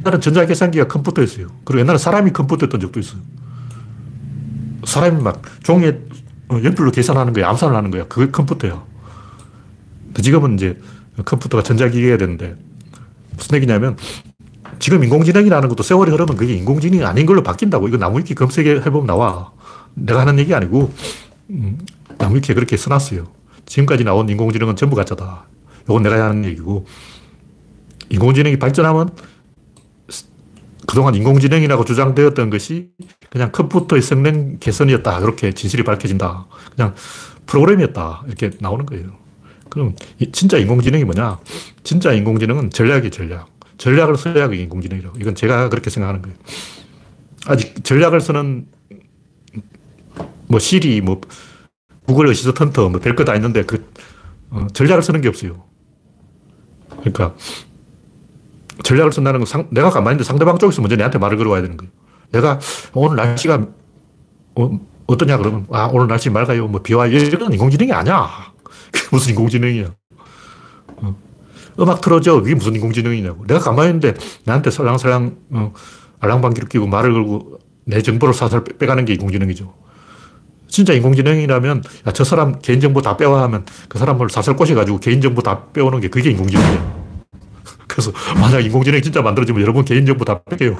옛날에 0.00 0.18
전자계산기가 0.18 0.88
컴퓨터였어요. 0.88 1.48
그리고 1.64 1.80
옛날에 1.80 1.98
사람이 1.98 2.32
컴퓨터였던 2.32 2.80
적도 2.80 3.00
있어요. 3.00 3.20
사람이 4.84 5.22
막 5.22 5.42
종이에 5.62 6.00
연필로 6.52 6.90
계산하는 6.90 7.32
거야. 7.32 7.48
암산을 7.48 7.76
하는 7.76 7.90
거야. 7.90 8.06
그게 8.08 8.30
컴퓨터야. 8.30 8.84
지금은 10.20 10.54
이제 10.54 10.78
컴퓨터가 11.24 11.62
전자기기가 11.62 12.16
되는데 12.16 12.56
무슨 13.36 13.56
얘기냐면 13.56 13.96
지금 14.78 15.04
인공지능이라는 15.04 15.68
것도 15.68 15.82
세월이 15.82 16.10
흐르면 16.10 16.36
그게 16.36 16.54
인공지능이 16.54 17.04
아닌 17.04 17.26
걸로 17.26 17.42
바뀐다고. 17.42 17.88
이거 17.88 17.96
나무위키 17.96 18.34
검색해보면 18.34 19.06
나와. 19.06 19.52
내가 19.94 20.20
하는 20.20 20.38
얘기 20.38 20.54
아니고 20.54 20.92
음, 21.50 21.78
나무위키에 22.18 22.54
그렇게 22.54 22.76
써놨어요. 22.76 23.26
지금까지 23.66 24.04
나온 24.04 24.28
인공지능은 24.28 24.76
전부 24.76 24.96
가짜다. 24.96 25.46
이건 25.84 26.02
내가 26.02 26.28
하는 26.28 26.44
얘기고 26.44 26.86
인공지능이 28.08 28.58
발전하면 28.58 29.10
그동안 30.86 31.14
인공지능이라고 31.14 31.84
주장되었던 31.84 32.50
것이 32.50 32.90
그냥 33.30 33.52
컴퓨터의 33.52 34.02
성능 34.02 34.58
개선이었다. 34.58 35.20
그렇게 35.20 35.52
진실이 35.52 35.84
밝혀진다. 35.84 36.46
그냥 36.74 36.94
프로그램이었다. 37.46 38.24
이렇게 38.26 38.50
나오는 38.58 38.84
거예요. 38.84 39.18
그럼 39.68 39.94
진짜 40.32 40.58
인공지능이 40.58 41.04
뭐냐? 41.04 41.38
진짜 41.84 42.12
인공지능은 42.12 42.70
전략이 42.70 43.10
전략. 43.10 43.48
전략을 43.78 44.16
써야 44.16 44.48
그 44.48 44.54
인공지능이라고. 44.54 45.18
이건 45.18 45.34
제가 45.36 45.68
그렇게 45.68 45.90
생각하는 45.90 46.22
거예요. 46.22 46.36
아직 47.46 47.84
전략을 47.84 48.20
쓰는 48.20 48.66
뭐 50.48 50.58
시리, 50.58 51.00
뭐 51.00 51.20
구글 52.06 52.26
어시스턴트, 52.26 52.80
뭐 52.80 53.00
별거 53.00 53.24
다 53.24 53.36
있는데 53.36 53.62
그 53.62 53.88
어, 54.50 54.66
전략을 54.72 55.02
쓰는 55.02 55.20
게 55.20 55.28
없어요. 55.28 55.64
그러니까 56.98 57.34
전략을 58.82 59.12
쓴다는 59.12 59.38
건 59.38 59.46
상, 59.46 59.68
내가 59.70 59.90
가만히 59.90 60.14
있는데 60.14 60.24
상대방 60.24 60.58
쪽에서 60.58 60.82
먼저 60.82 60.96
내한테 60.96 61.18
말을 61.18 61.36
걸어와야 61.38 61.62
되는 61.62 61.76
거예요. 61.76 61.92
내가 62.32 62.58
오늘 62.94 63.16
날씨가 63.16 63.66
어, 64.56 64.80
어떠냐 65.06 65.38
그러면 65.38 65.66
아 65.70 65.88
오늘 65.92 66.06
날씨 66.06 66.30
맑아요. 66.30 66.66
뭐 66.68 66.82
비와 66.82 67.06
이런 67.06 67.52
인공지능이 67.52 67.92
아니야. 67.92 68.28
무슨 69.10 69.30
인공지능이야? 69.30 69.86
어. 70.96 71.16
음악 71.80 72.00
틀어줘. 72.00 72.40
그게 72.40 72.54
무슨 72.54 72.74
인공지능이냐고. 72.74 73.46
내가 73.46 73.60
가만히 73.60 73.90
있는데 73.90 74.14
나한테 74.44 74.70
설랑설랑 74.70 75.36
어, 75.50 75.72
알랑방귀를 76.20 76.68
끼고 76.68 76.86
말을 76.86 77.12
걸고 77.12 77.58
내 77.84 78.02
정보를 78.02 78.34
사살 78.34 78.62
빼가는 78.64 79.04
게 79.04 79.14
인공지능이죠. 79.14 79.74
진짜 80.68 80.92
인공지능이라면 80.92 81.82
야, 82.06 82.12
저 82.12 82.22
사람 82.22 82.58
개인정보 82.60 83.02
다 83.02 83.16
빼와 83.16 83.42
하면 83.42 83.64
그 83.88 83.98
사람을 83.98 84.30
사살 84.30 84.54
꼬셔가지고 84.56 85.00
개인정보 85.00 85.42
다 85.42 85.64
빼오는 85.72 86.00
게 86.00 86.08
그게 86.08 86.30
인공지능이야. 86.30 87.00
그래서 87.88 88.12
만약 88.36 88.60
인공지능이 88.64 89.02
진짜 89.02 89.20
만들어지면 89.20 89.60
여러분 89.60 89.84
개인정보 89.84 90.24
다 90.24 90.40
뺄게요. 90.44 90.78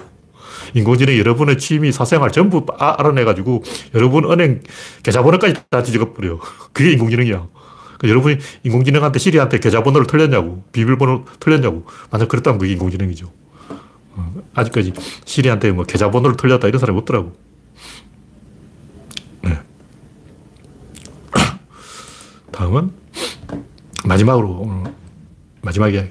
인공지능이 0.74 1.18
여러분의 1.18 1.58
취미, 1.58 1.92
사생활 1.92 2.32
전부 2.32 2.66
아, 2.78 2.96
알아내가지고 2.98 3.62
여러분 3.94 4.30
은행 4.30 4.62
계좌번호까지 5.02 5.54
다 5.70 5.82
뒤져버려요. 5.82 6.38
그게 6.72 6.92
인공지능이야. 6.92 7.48
그러니까 7.98 8.08
여러분이 8.08 8.36
인공지능한테 8.64 9.18
시리한테 9.18 9.60
계좌번호를 9.60 10.06
틀렸냐고, 10.06 10.64
비밀번호 10.72 11.24
틀렸냐고. 11.38 11.84
만약 12.10 12.28
그랬다면 12.28 12.58
그게 12.58 12.72
인공지능이죠. 12.72 13.30
어, 14.12 14.34
아직까지 14.54 14.92
시리한테 15.24 15.72
뭐 15.72 15.84
계좌번호를 15.84 16.36
틀렸다 16.36 16.68
이런 16.68 16.78
사람이 16.80 16.98
없더라고. 17.00 17.36
네. 19.42 19.58
다음은 22.52 22.92
마지막으로 24.04 24.84
마지막 25.62 25.92
이야기. 25.92 26.10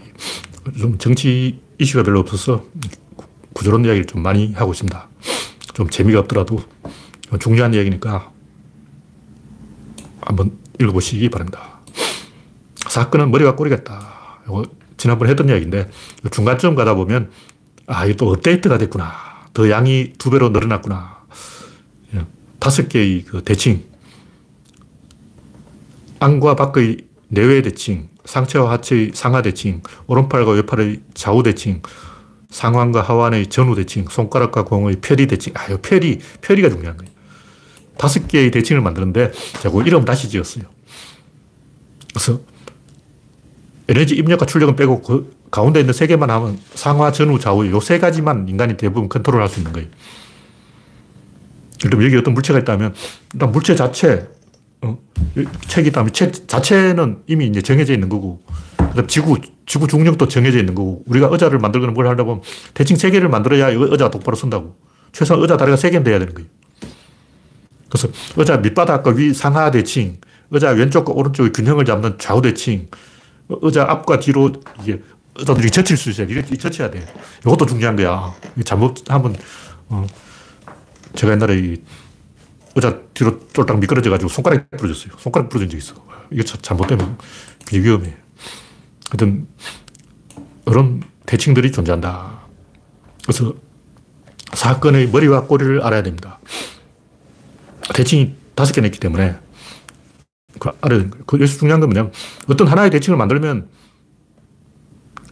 좀 0.77 0.97
정치 0.97 1.59
이슈가 1.79 2.03
별로 2.03 2.19
없어서 2.19 2.63
구조론 3.59 3.83
이야기를 3.83 4.05
좀 4.05 4.23
많이 4.23 4.53
하고 4.53 4.71
있습니다. 4.71 5.09
좀 5.73 5.89
재미가 5.89 6.21
없더라도 6.21 6.63
중요한 7.41 7.73
이야기니까 7.73 8.31
한번 10.21 10.57
읽어보시기 10.79 11.27
바랍니다. 11.27 11.81
사건은 12.87 13.31
머리가 13.31 13.57
꼬리겠다. 13.57 14.39
이거 14.45 14.63
지난번에 14.95 15.31
했던 15.31 15.49
이야기인데 15.49 15.89
중간쯤 16.31 16.75
가다 16.75 16.95
보면 16.95 17.31
아, 17.85 18.05
이게 18.05 18.15
또 18.15 18.31
업데이트가 18.31 18.77
됐구나. 18.77 19.13
더 19.53 19.69
양이 19.69 20.13
두 20.17 20.29
배로 20.29 20.47
늘어났구나. 20.49 21.17
예, 22.15 22.25
다섯 22.59 22.87
개의 22.87 23.25
그 23.25 23.43
대칭. 23.43 23.83
안과 26.21 26.55
밖의 26.55 27.07
내외 27.27 27.61
대칭, 27.61 28.07
상체와 28.23 28.71
하체의 28.71 29.11
상하 29.13 29.41
대칭, 29.41 29.81
오른팔과 30.07 30.51
왼팔의 30.51 31.01
좌우 31.13 31.43
대칭, 31.43 31.81
상완과 32.49 33.01
하완의 33.01 33.47
전후 33.47 33.75
대칭, 33.75 34.05
손가락과 34.09 34.63
공의 34.65 34.97
편리 35.01 35.27
대칭. 35.27 35.53
아, 35.55 35.71
이 35.71 35.77
편리, 35.81 36.19
편리가 36.41 36.69
중요한 36.69 36.97
거예요. 36.97 37.11
다섯 37.97 38.27
개의 38.27 38.49
대칭을 38.51 38.81
만드는데, 38.81 39.31
제가 39.61 39.83
이름 39.83 40.05
다시 40.05 40.29
지었어요. 40.29 40.63
그래서 42.13 42.39
에너지 43.87 44.15
입력과 44.15 44.45
출력은 44.45 44.75
빼고 44.75 45.01
그 45.01 45.37
가운데 45.51 45.79
있는 45.79 45.93
세 45.93 46.07
개만 46.07 46.29
하면 46.29 46.59
상하, 46.75 47.11
전후, 47.11 47.39
좌우 47.39 47.65
요 47.67 47.79
세 47.79 47.99
가지만 47.99 48.47
인간이 48.47 48.77
대부분 48.77 49.09
컨트롤 49.09 49.41
할 49.41 49.49
수 49.49 49.59
있는 49.59 49.73
거예요. 49.73 49.87
예를 51.79 51.89
들면 51.91 52.05
여기 52.07 52.17
어떤 52.17 52.33
물체가 52.33 52.59
있다면 52.59 52.93
일단 53.33 53.51
물체 53.51 53.75
자체, 53.75 54.27
어, 54.81 54.97
책이 55.67 55.89
있다면 55.89 56.13
책 56.13 56.47
자체는 56.47 57.23
이미 57.27 57.47
이제 57.47 57.61
정해져 57.61 57.93
있는 57.93 58.09
거고 58.09 58.41
그다음 58.77 59.07
지구, 59.07 59.37
지구 59.69 59.85
중력도 59.87 60.27
정해져 60.27 60.57
있는 60.57 60.73
거고 60.73 61.03
우리가 61.05 61.29
의자를 61.31 61.59
만들거나 61.59 61.93
뭘 61.93 62.07
하려고 62.07 62.31
하면 62.31 62.43
대칭 62.73 62.97
세 62.97 63.11
개를 63.11 63.29
만들어야 63.29 63.67
의자가 63.67 64.09
똑바로 64.09 64.35
선다고. 64.35 64.75
최소한 65.11 65.43
의자 65.43 65.57
다리가 65.57 65.77
세 65.77 65.91
개는 65.91 66.03
돼야 66.03 66.17
되는 66.17 66.33
거예요. 66.33 66.49
그래서 67.87 68.07
의자 68.35 68.57
밑바닥과 68.57 69.11
위 69.11 69.31
상하 69.31 69.69
대칭, 69.69 70.17
의자 70.49 70.71
왼쪽과 70.71 71.13
오른쪽의 71.13 71.53
균형을 71.53 71.85
잡는 71.85 72.17
좌우 72.17 72.41
대칭, 72.41 72.89
의자 73.47 73.83
앞과 73.87 74.19
뒤로 74.19 74.51
이게 74.81 75.03
의자들이 75.35 75.69
젖힐 75.69 75.97
수 75.97 76.09
있어요. 76.09 76.25
이렇게 76.27 76.57
젖혀야 76.57 76.89
돼. 76.89 77.05
이것도 77.45 77.67
중요한 77.67 77.95
거야. 77.95 78.33
잘못하면, 78.65 79.35
어, 79.89 80.07
제가 81.13 81.33
옛날에 81.33 81.59
이 81.59 81.81
의자 82.73 82.99
뒤로 83.13 83.39
쫄딱 83.53 83.79
미끄러져가지고 83.79 84.29
손가락이 84.29 84.63
부러졌어요. 84.77 85.13
손가락 85.19 85.49
부러진 85.49 85.69
적 85.69 85.77
있어. 85.77 85.93
이게 86.31 86.43
잘못되면 86.43 87.19
위험해. 87.71 88.17
하여튼, 89.09 89.47
이런 90.65 91.01
대칭들이 91.25 91.71
존재한다. 91.71 92.39
그래서 93.23 93.53
사건의 94.53 95.09
머리와 95.09 95.45
꼬리를 95.45 95.81
알아야 95.81 96.03
됩니다. 96.03 96.39
대칭이 97.93 98.35
다섯 98.55 98.73
개나 98.73 98.87
있기 98.87 98.99
때문에 98.99 99.35
그 100.59 100.69
알아야 100.81 100.99
되는 100.99 101.11
거예요. 101.11 101.25
그 101.25 101.37
여기서 101.37 101.59
중요한 101.59 101.79
건 101.79 101.89
뭐냐면 101.89 102.11
어떤 102.47 102.67
하나의 102.67 102.89
대칭을 102.91 103.17
만들면 103.17 103.67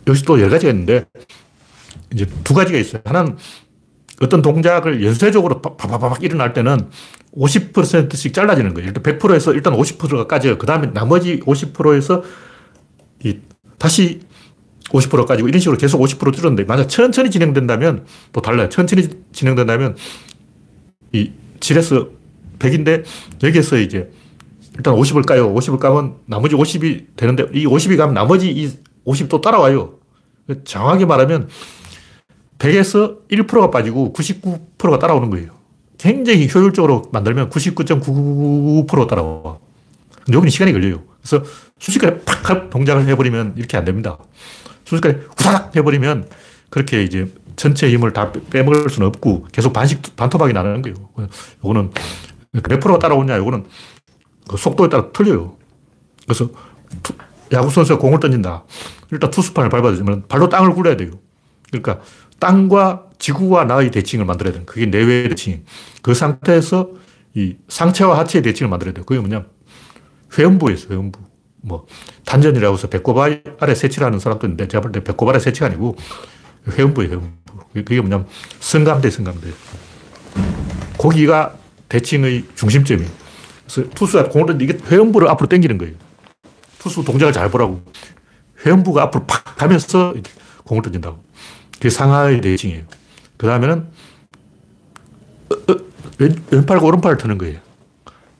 여기서 0.07 0.25
또 0.25 0.39
여러 0.39 0.49
가지가 0.51 0.71
있는데 0.71 1.05
이제 2.13 2.25
두 2.43 2.53
가지가 2.53 2.77
있어요. 2.77 3.01
하나는 3.05 3.37
어떤 4.21 4.41
동작을 4.41 5.03
연쇄적으로 5.03 5.61
바바바박 5.61 6.23
일어날 6.23 6.53
때는 6.53 6.89
50%씩 7.35 8.33
잘라지는 8.33 8.73
거예요. 8.73 8.87
일단 8.87 9.03
100%에서 9.03 9.53
일단 9.53 9.73
50%가 9.73 10.25
까져요. 10.25 10.57
그 10.57 10.65
다음에 10.65 10.91
나머지 10.93 11.39
50%에서 11.41 12.23
이 13.23 13.39
다시 13.77 14.21
50% 14.89 15.25
까지고 15.25 15.47
이런 15.47 15.59
식으로 15.59 15.77
계속 15.77 15.99
50% 15.99 16.33
줄었는데 16.33 16.63
만약 16.63 16.87
천천히 16.87 17.29
진행된다면 17.29 18.05
또 18.31 18.41
달라요. 18.41 18.69
천천히 18.69 19.07
진행된다면 19.31 19.95
이 21.11 21.31
7에서 21.59 22.09
100인데 22.59 23.03
여기에서 23.43 23.77
이제 23.77 24.09
일단 24.75 24.95
50을 24.95 25.25
까요. 25.25 25.53
50을 25.53 25.79
까면 25.79 26.15
나머지 26.25 26.55
50이 26.55 27.07
되는데 27.15 27.47
이 27.53 27.65
50이 27.65 27.97
가면 27.97 28.13
나머지 28.13 28.49
이 28.51 28.71
50도 29.05 29.41
따라와요. 29.41 29.95
정확하게 30.63 31.05
말하면 31.05 31.49
100에서 32.59 33.27
1%가 33.29 33.69
빠지고 33.69 34.13
99%가 34.13 34.99
따라오는 34.99 35.29
거예요. 35.29 35.51
굉장히 35.97 36.47
효율적으로 36.53 37.09
만들면 37.11 37.49
99.99% 37.49 39.07
따라와. 39.07 39.57
여기는 40.31 40.49
시간이 40.49 40.71
걸려요. 40.73 41.03
그래서 41.27 41.43
순식간에 41.79 42.21
팍 42.23 42.69
동작을 42.69 43.05
해버리면 43.07 43.55
이렇게 43.57 43.75
안 43.75 43.83
됩니다. 43.83 44.17
순식간에 44.85 45.25
후다닥 45.37 45.75
해버리면 45.75 46.29
그렇게 46.69 47.03
이제 47.03 47.31
전체 47.57 47.89
힘을 47.89 48.13
다 48.13 48.31
빼먹을 48.31 48.89
수는 48.89 49.07
없고 49.09 49.47
계속 49.51 49.73
반씩, 49.73 50.15
반토막이 50.15 50.53
나는 50.53 50.81
거예요. 50.81 50.95
요거는 51.63 51.91
몇 52.53 52.79
프로가 52.79 52.99
따라오냐, 52.99 53.37
요거는 53.37 53.65
그 54.47 54.55
속도에 54.57 54.87
따라 54.87 55.11
틀려요. 55.11 55.57
그래서 56.25 56.49
야구 57.51 57.69
선수가 57.69 57.99
공을 57.99 58.19
던진다. 58.19 58.63
일단 59.11 59.29
투수판을 59.29 59.69
되지만 59.91 60.23
발로 60.27 60.47
땅을 60.47 60.73
굴려야 60.73 60.95
돼요. 60.95 61.11
그러니까 61.69 61.99
땅과 62.39 63.03
지구와 63.19 63.65
나의 63.65 63.91
대칭을 63.91 64.25
만들어야 64.25 64.53
돼요. 64.53 64.63
그게 64.65 64.85
내외의 64.85 65.29
대칭. 65.29 65.65
그 66.01 66.13
상태에서 66.13 66.91
이 67.33 67.55
상체와 67.67 68.17
하체의 68.19 68.43
대칭을 68.43 68.69
만들어야 68.69 68.93
돼요. 68.93 69.05
그게 69.05 69.19
뭐냐 69.19 69.45
회음부에서 70.37 70.89
회음부. 70.89 71.19
뭐, 71.61 71.85
단전이라고 72.25 72.77
해서 72.77 72.87
배꼽 72.87 73.17
아래 73.19 73.41
세치라는 73.75 74.19
사람도 74.19 74.47
있는데 74.47 74.67
제가 74.67 74.81
볼 74.81 74.91
때 74.91 75.03
배꼽 75.03 75.27
아래 75.27 75.39
세치가 75.39 75.65
아니고 75.67 75.95
회음부예요, 76.69 77.11
회음부. 77.11 77.27
그게 77.73 77.99
뭐냐면 78.01 78.27
성감대, 78.59 79.09
성감대. 79.09 79.47
고기가 80.97 81.55
대칭의 81.89 82.45
중심점이에요. 82.55 83.09
그래서 83.65 83.89
투수가 83.91 84.29
공을 84.29 84.61
이게 84.61 84.77
회음부를 84.89 85.27
앞으로 85.29 85.47
당기는 85.47 85.77
거예요. 85.77 85.93
투수 86.79 87.03
동작을 87.03 87.33
잘 87.33 87.49
보라고. 87.49 87.81
회음부가 88.65 89.03
앞으로 89.03 89.25
팍 89.25 89.55
가면서 89.57 90.13
공을 90.63 90.81
던진다고. 90.83 91.23
그게 91.73 91.89
상하의 91.89 92.41
대칭이에요. 92.41 92.83
그 93.37 93.45
다음에는 93.47 93.87
어, 95.49 95.71
어, 95.71 95.77
왼, 96.19 96.35
왼팔과 96.51 96.85
오른팔을 96.85 97.17
트는 97.17 97.37
거예요. 97.37 97.59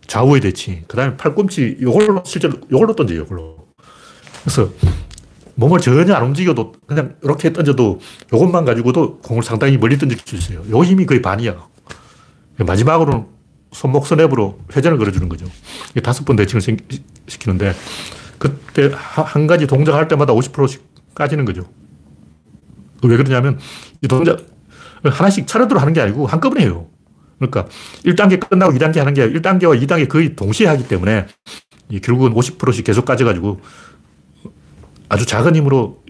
좌우의 0.08 0.42
대칭. 0.42 0.84
그 0.88 0.98
다음에 0.98 1.18
팔꿈치, 1.18 1.78
요걸로, 1.82 2.24
실제로 2.26 2.56
요걸로 2.72 2.96
던져요, 2.96 3.20
요걸로. 3.20 3.68
그래서 4.42 4.70
몸을 5.56 5.80
전혀 5.80 6.14
안 6.14 6.24
움직여도 6.24 6.74
그냥 6.86 7.16
이렇게 7.24 7.52
던져도 7.52 8.00
요것만 8.32 8.64
가지고도 8.66 9.20
공을 9.20 9.44
상당히 9.44 9.78
멀리 9.78 9.98
던질 9.98 10.20
수 10.24 10.36
있어요. 10.36 10.64
요 10.70 10.84
힘이 10.84 11.06
거의 11.06 11.22
반이야. 11.22 11.68
마지막으로는 12.60 13.26
손목 13.72 14.08
스냅으로 14.08 14.60
회전을 14.76 14.98
걸어주는 14.98 15.28
거죠. 15.28 15.46
다섯 16.04 16.24
번 16.26 16.36
대칭을 16.36 16.62
시키는데 17.28 17.74
그때 18.38 18.92
한 18.94 19.48
가지 19.48 19.68
동작을 19.68 20.00
할 20.00 20.08
때마다 20.08 20.34
50%씩 20.34 20.82
까지는 21.16 21.44
거죠. 21.46 21.66
왜 23.04 23.18
그러냐면 23.18 23.60
이 24.02 24.08
동작 24.08 24.46
하나씩 25.04 25.48
차례대로 25.48 25.80
하는 25.80 25.94
게 25.94 26.02
아니고 26.02 26.28
한꺼번에 26.28 26.66
해요. 26.66 26.88
그러니까 27.40 27.68
1단계 28.04 28.40
끝나고 28.50 28.74
2단계 28.74 28.98
하는 28.98 29.14
게 29.14 29.28
1단계와 29.30 29.82
2단계 29.82 30.08
거의 30.08 30.36
동시에 30.36 30.68
하기 30.68 30.88
때문에 30.88 31.28
결국은 32.04 32.34
50%씩 32.34 32.84
계속 32.84 33.06
까져가지고 33.06 33.62
아주 35.10 35.26
작은 35.26 35.56
힘으로 35.56 36.04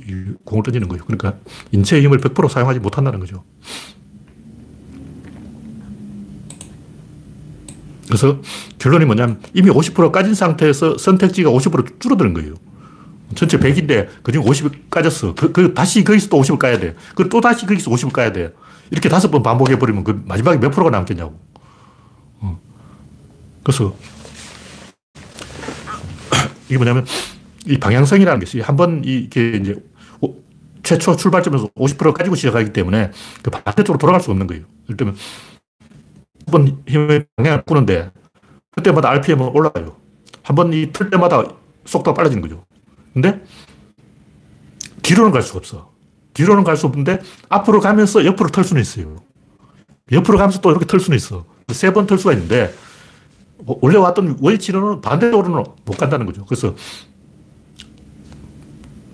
공을 0.45 0.63
던지는 0.63 0.87
거예요. 0.87 1.03
그러니까 1.05 1.37
인체의 1.71 2.03
힘을 2.03 2.19
100% 2.19 2.49
사용하지 2.49 2.79
못한다는 2.79 3.19
거죠. 3.19 3.43
그래서 8.07 8.41
결론이 8.79 9.05
뭐냐면 9.05 9.41
이미 9.53 9.69
50% 9.69 10.11
까진 10.11 10.33
상태에서 10.33 10.97
선택지가 10.97 11.49
50% 11.51 11.99
줄어드는 11.99 12.33
거예요. 12.33 12.53
전체 13.35 13.59
100인데 13.59 14.07
그중 14.23 14.43
50을 14.43 14.71
까졌어. 14.89 15.35
그, 15.35 15.51
그 15.51 15.73
다시 15.73 16.03
거기서 16.05 16.29
또 16.29 16.41
50을 16.41 16.57
까야 16.57 16.79
돼. 16.79 16.95
그리고 17.15 17.29
또 17.29 17.41
다시 17.41 17.65
거기서 17.65 17.91
50을 17.91 18.13
까야 18.13 18.31
돼. 18.31 18.53
이렇게 18.91 19.09
다섯 19.09 19.29
번 19.31 19.43
반복해버리면 19.43 20.03
그 20.03 20.21
마지막에 20.25 20.59
몇 20.59 20.69
프로가 20.71 20.89
남겠냐고. 20.91 21.39
어. 22.39 22.59
그래서 23.63 23.95
이게 26.69 26.77
뭐냐면 26.77 27.05
이 27.65 27.77
방향성이라는 27.77 28.39
게 28.39 28.45
있어요. 28.45 28.63
한번 28.63 29.01
이게 29.03 29.51
이제 29.57 29.75
최초 30.83 31.17
출발점에서 31.17 31.67
50% 31.75 32.13
가지고 32.13 32.35
시작하기 32.35 32.71
때문에 32.71 33.11
그 33.43 33.51
반대쪽으로 33.51 33.97
돌아갈 33.97 34.21
수 34.21 34.31
없는 34.31 34.47
거예요. 34.47 34.63
예를 34.85 34.95
들면 34.95 35.17
한번 36.45 36.81
힘의 36.87 37.25
방향을 37.35 37.63
꾸는데 37.63 38.11
그때마다 38.71 39.09
RPM은 39.09 39.47
올라가요. 39.49 39.97
한 40.43 40.55
번 40.55 40.71
이 40.71 40.91
틀 40.93 41.09
때마다 41.09 41.43
속도가 41.83 42.13
빨라지는 42.13 42.41
거죠. 42.41 42.63
근데 43.13 43.43
뒤로는 45.01 45.31
갈 45.33 45.41
수가 45.41 45.57
없어. 45.59 45.91
뒤로는 46.37 46.63
갈 46.63 46.77
수 46.77 46.85
없는데 46.85 47.19
앞으로 47.49 47.79
가면서 47.79 48.23
옆으로 48.23 48.49
털 48.49 48.63
수는 48.63 48.79
있어요. 48.81 49.15
옆으로 50.11 50.37
가면서 50.37 50.61
또 50.61 50.69
이렇게 50.69 50.85
털 50.85 50.99
수는 50.99 51.17
있어. 51.17 51.45
세 51.69 51.91
번 51.91 52.05
털 52.05 52.17
수가 52.19 52.33
있는데 52.33 52.73
원래 53.65 53.97
왔던 53.97 54.37
원치로는 54.39 55.01
반대쪽으로는 55.01 55.63
못 55.83 55.97
간다는 55.97 56.25
거죠. 56.27 56.45
그래서 56.45 56.75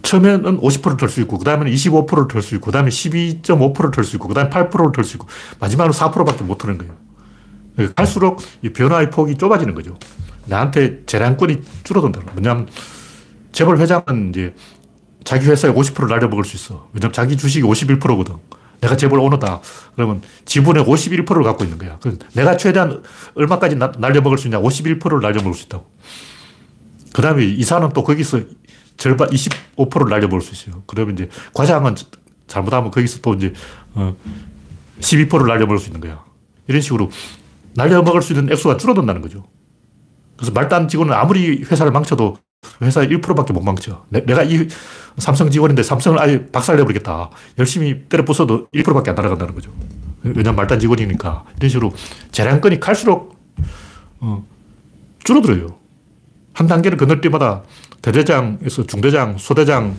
처음에는 0.01 0.59
50%를 0.59 0.97
털 0.97 1.07
수 1.09 1.21
있고, 1.21 1.38
그 1.38 1.45
다음에는 1.45 1.71
25%를 1.71 2.28
털 2.28 2.41
수 2.41 2.55
있고, 2.55 2.65
그 2.65 2.71
다음에 2.71 2.89
12.5%를 2.89 3.91
털 3.91 4.03
수 4.03 4.17
있고, 4.17 4.28
그 4.28 4.34
다음에 4.34 4.49
8%를 4.49 4.91
털 4.91 5.03
수 5.05 5.15
있고, 5.15 5.28
마지막으로 5.59 5.93
4%밖에 5.93 6.43
못 6.43 6.57
터는 6.57 6.78
거예요. 6.78 7.93
갈수록 7.95 8.43
이 8.61 8.69
변화의 8.69 9.09
폭이 9.09 9.38
좁아지는 9.38 9.74
거죠. 9.74 9.97
나한테 10.45 11.05
재량권이 11.05 11.61
줄어든다. 11.84 12.19
뭐냐면, 12.34 12.67
재벌 13.53 13.80
회장은 13.80 14.30
이제 14.30 14.53
자기 15.24 15.47
회사에 15.47 15.71
50% 15.71 16.07
날려먹을 16.07 16.43
수 16.43 16.55
있어. 16.55 16.89
왜냐면 16.93 17.13
자기 17.13 17.38
주식이 17.38 17.65
51%거든. 17.65 18.36
내가 18.82 18.97
재벌 18.97 19.19
오너다. 19.19 19.61
그러면 19.95 20.21
지분의 20.45 20.84
51%를 20.84 21.43
갖고 21.43 21.63
있는 21.63 21.78
거야. 21.78 21.97
내가 22.34 22.57
최대한 22.57 23.01
얼마까지 23.36 23.76
나, 23.78 23.91
날려먹을 23.97 24.38
수 24.38 24.47
있냐? 24.47 24.59
51%를 24.59 25.21
날려먹을 25.21 25.53
수 25.53 25.65
있다고. 25.65 25.89
그 27.13 27.21
다음에 27.21 27.45
이사는 27.45 27.89
또 27.93 28.03
거기서 28.03 28.41
절반 28.97 29.30
25%를 29.30 30.09
날려먹을 30.09 30.41
수 30.41 30.51
있어요. 30.53 30.84
그러면 30.88 31.15
이제 31.15 31.30
과장은 31.53 31.95
잘못하면 32.47 32.91
거기서 32.91 33.21
또 33.21 33.34
이제, 33.36 33.53
어, 33.93 34.15
12%를 34.99 35.47
날려먹을 35.47 35.80
수 35.80 35.88
있는 35.88 36.01
거야. 36.01 36.24
이런 36.67 36.82
식으로 36.82 37.09
날려먹을 37.76 38.21
수 38.21 38.34
있는 38.34 38.51
액수가 38.51 38.78
줄어든다는 38.78 39.21
거죠. 39.21 39.45
그래서 40.36 40.51
말단 40.51 40.88
직원은 40.88 41.13
아무리 41.13 41.63
회사를 41.63 41.91
망쳐도 41.91 42.38
회사 42.82 43.01
1%밖에 43.01 43.53
못 43.53 43.61
망쳐. 43.61 44.05
내, 44.09 44.22
가 44.22 44.43
이 44.43 44.68
삼성 45.18 45.49
직원인데 45.49 45.84
삼성을 45.84 46.20
아예 46.20 46.45
박살내버리겠다. 46.51 47.30
열심히 47.59 48.03
때려 48.09 48.26
부숴도 48.26 48.72
1%밖에 48.72 49.11
안 49.11 49.16
날아간다는 49.16 49.53
거죠. 49.53 49.72
왜냐면 50.24 50.55
말단 50.55 50.80
직원이니까. 50.80 51.43
이런 51.57 51.70
식으로 51.70 51.93
재량권이 52.32 52.80
갈수록 52.80 53.36
어, 54.20 54.43
줄어들어요. 55.24 55.68
한 56.53 56.68
단계를 56.68 56.97
건널 56.97 57.22
때마다 57.22 57.64
대대장에서 58.01 58.86
중대장, 58.86 59.38
소대장, 59.38 59.97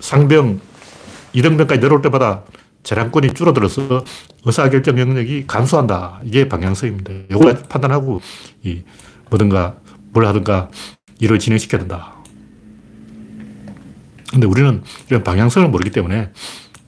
상병, 0.00 0.60
이등병까지 1.32 1.80
내려올 1.80 2.00
때마다 2.02 2.42
재량권이 2.82 3.34
줄어들어서 3.34 4.04
의사결정 4.44 4.98
영역이 4.98 5.46
감소한다. 5.46 6.20
이게 6.24 6.48
방향성입니다. 6.48 7.12
이걸 7.30 7.62
판단하고 7.68 8.20
이 8.62 8.82
뭐든가 9.30 9.76
뭘 10.12 10.26
하든가 10.26 10.70
일을 11.18 11.38
진행시켜야 11.38 11.80
된다. 11.80 12.14
근데 14.30 14.46
우리는 14.46 14.82
이런 15.08 15.24
방향성을 15.24 15.68
모르기 15.68 15.90
때문에 15.90 16.30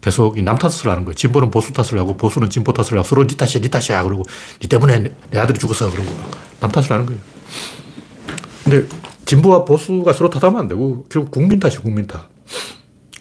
계속 0.00 0.40
남 0.42 0.56
탓을 0.56 0.90
하는 0.90 1.04
거예요. 1.04 1.14
진보는 1.14 1.50
보수 1.50 1.72
탓을 1.72 1.98
하고 1.98 2.16
보수는 2.16 2.50
진보 2.50 2.72
탓을 2.72 2.92
하고 2.98 3.02
서로 3.02 3.26
니 3.26 3.36
탓이야, 3.36 3.60
니 3.60 3.68
탓이야. 3.68 4.02
그러고 4.02 4.22
니 4.60 4.68
때문에 4.68 5.12
내 5.30 5.38
아들이 5.38 5.58
죽었어. 5.58 5.90
그러고 5.90 6.10
남 6.60 6.70
탓을 6.70 6.92
하는 6.92 7.06
거예요. 7.06 7.20
근데 8.64 8.86
진보와 9.26 9.64
보수가 9.64 10.12
서로 10.12 10.30
탓하면 10.30 10.60
안 10.60 10.68
되고 10.68 11.04
결국 11.08 11.30
국민 11.30 11.60
탓이 11.60 11.78
국민 11.78 12.06
탓. 12.06 12.28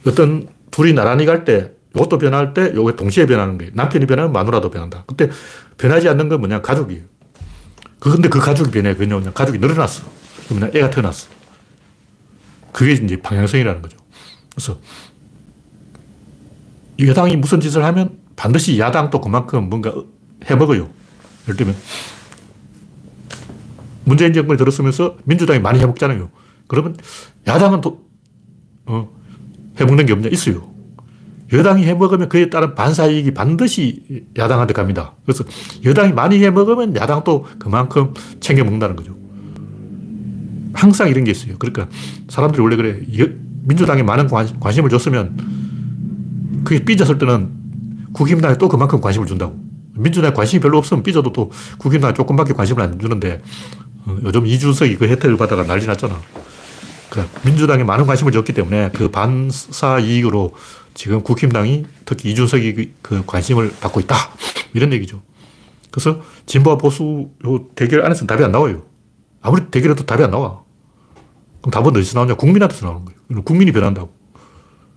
어떤 0.05 0.47
둘이 0.72 0.93
나란히 0.93 1.26
갈 1.26 1.43
때 1.43 1.72
이것도 1.95 2.18
변할 2.20 2.53
때 2.53 2.72
이게 2.74 2.95
동시에 2.95 3.26
변하는 3.26 3.57
거예요. 3.57 3.72
남편이 3.76 4.05
변하면 4.05 4.32
마누라도 4.32 4.70
변한다. 4.70 5.03
그때 5.07 5.30
변하지 5.78 6.07
않는 6.10 6.30
건 6.30 6.39
뭐냐? 6.39 6.62
가족이에요. 6.62 7.01
그, 7.99 8.12
근데 8.12 8.30
그 8.30 8.39
가족이 8.39 8.72
변해. 8.72 8.95
왜냐면 8.97 9.34
가족이 9.34 9.57
늘어났어. 9.57 10.03
그러면 10.50 10.72
애가 10.76 10.89
태어났어. 10.89 11.30
그게 12.74 12.93
이제 12.93 13.22
방향성이라는 13.22 13.82
거죠. 13.82 13.97
그래서 14.52 14.80
여당이 17.00 17.38
무슨 17.38 17.62
짓을 17.62 17.84
하면 17.86 18.18
반드시 18.36 18.80
야당도 18.80 19.22
그만큼 19.22 19.70
뭔가 19.70 19.93
해먹어요. 20.45 20.89
예를 21.43 21.56
들면 21.56 21.76
문재인 24.06 24.34
정권이 24.34 24.58
들었으면서 24.58 25.18
민주당이 25.24 25.60
많이 25.60 25.80
해먹잖아요. 25.80 26.32
그러면 26.68 26.97
야당은 27.47 27.82
또, 27.82 28.04
어, 28.86 29.10
해먹는 29.80 30.08
게 30.08 30.14
없냐? 30.14 30.30
있어요. 30.30 30.68
여당이 31.54 31.84
해먹으면 31.86 32.30
그에 32.30 32.50
따른 32.50 32.76
반사이익이 32.76 33.34
반드시 33.34 34.26
야당한테 34.38 34.74
갑니다. 34.74 35.14
그래서 35.26 35.43
여당이 35.84 36.14
많이 36.14 36.43
해먹으면 36.43 36.95
야당도 36.95 37.47
그만큼 37.60 38.14
챙겨 38.39 38.64
먹는다는 38.64 38.95
거죠. 38.95 39.18
항상 40.80 41.09
이런 41.09 41.25
게 41.25 41.32
있어요. 41.32 41.55
그러니까 41.59 41.88
사람들이 42.30 42.61
원래 42.61 42.75
그래. 42.77 42.99
민주당에 43.63 44.01
많은 44.01 44.30
관심, 44.59 44.86
을 44.86 44.89
줬으면 44.89 46.61
그게 46.63 46.84
삐졌을 46.86 47.17
때는 47.17 47.51
국힘당에 48.13 48.57
또 48.57 48.69
그만큼 48.69 49.01
관심을 49.01 49.27
준다고. 49.27 49.59
민주당에 49.93 50.34
관심이 50.34 50.61
별로 50.61 50.77
없으면 50.77 51.03
삐져도 51.03 51.34
또 51.34 51.51
국힘당에 51.77 52.13
조금밖에 52.13 52.53
관심을 52.53 52.82
안 52.82 52.97
주는데 52.97 53.41
어, 54.05 54.17
요즘 54.23 54.47
이준석이 54.47 54.95
그 54.97 55.07
혜택을 55.09 55.36
받아가 55.36 55.65
난리 55.65 55.86
났잖아. 55.86 56.19
그 57.09 57.27
민주당에 57.43 57.84
많은 57.84 58.05
관심을 58.05 58.32
줬기 58.32 58.53
때문에 58.53 58.91
그 58.93 59.09
반사 59.09 59.99
이익으로 59.99 60.53
지금 60.93 61.21
국힘당이 61.21 61.86
특히 62.05 62.32
이준석이 62.32 62.73
그, 62.73 62.91
그 63.01 63.23
관심을 63.25 63.73
받고 63.82 63.99
있다. 63.99 64.15
이런 64.73 64.93
얘기죠. 64.93 65.21
그래서 65.91 66.21
진보와 66.45 66.77
보수 66.77 67.30
대결 67.75 68.05
안에서는 68.05 68.27
답이 68.27 68.43
안 68.43 68.51
나와요. 68.53 68.84
아무리 69.41 69.65
대결해도 69.69 70.05
답이 70.05 70.23
안 70.23 70.32
나와. 70.32 70.61
그럼 71.62 71.72
답은 71.72 71.95
어디서 71.95 72.18
나오냐? 72.20 72.36
국민한테서 72.36 72.86
나오는 72.86 73.05
거예요. 73.05 73.43
국민이 73.43 73.72
변한다고. 73.72 74.14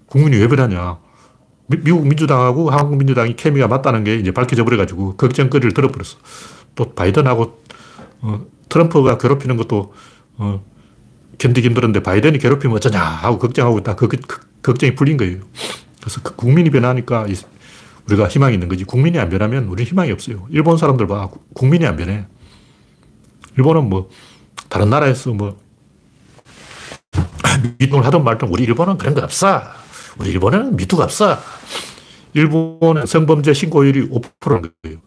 국민이 0.07 0.37
왜 0.37 0.49
변하냐? 0.49 0.99
미, 1.67 1.79
국 1.79 2.07
민주당하고 2.07 2.71
한국 2.71 2.97
민주당이 2.97 3.37
케미가 3.37 3.69
맞다는 3.69 4.05
게 4.05 4.17
이제 4.17 4.31
밝혀져 4.31 4.65
버려가지고 4.65 5.17
걱정거리를 5.17 5.73
들어버렸어. 5.73 6.19
또 6.75 6.93
바이든하고 6.95 7.63
어, 8.21 8.41
트럼프가 8.69 9.19
괴롭히는 9.19 9.57
것도 9.57 9.93
어, 10.37 10.65
견디기 11.39 11.67
힘들었는데 11.69 12.03
바이든이 12.03 12.39
괴롭히면 12.39 12.77
어쩌냐 12.77 13.01
하고 13.01 13.39
걱정하고 13.39 13.79
있다. 13.79 13.97
그, 13.97 14.09
그, 14.09 14.17
그 14.19 14.41
걱정이 14.63 14.95
풀린 14.95 15.17
거예요. 15.17 15.39
그래서 16.01 16.21
그 16.23 16.37
국민이 16.37 16.71
변하니까 16.71 17.27
우리가 18.07 18.29
희망이 18.29 18.55
있는 18.55 18.69
거지. 18.69 18.85
국민이 18.85 19.19
안 19.19 19.29
변하면 19.29 19.65
우리 19.65 19.85
희망이 19.85 20.11
없어요. 20.13 20.47
일본 20.51 20.77
사람들 20.77 21.07
봐. 21.07 21.29
국민이 21.55 21.87
안 21.87 21.97
변해. 21.97 22.27
일본은 23.57 23.89
뭐, 23.89 24.09
다른 24.69 24.91
나라에서 24.91 25.33
뭐, 25.33 25.59
미통을 27.79 28.05
하든 28.07 28.25
말든 28.25 28.49
우리 28.49 28.65
일본은 28.65 28.99
그런 28.99 29.15
거 29.15 29.23
없어. 29.23 29.63
우리 30.19 30.31
일본은 30.31 30.77
미투가 30.77 31.05
없어. 31.05 31.39
일본의 32.35 33.07
성범죄 33.07 33.53
신고율이 33.53 34.09
5%인 34.09 34.71
거예요. 34.83 34.99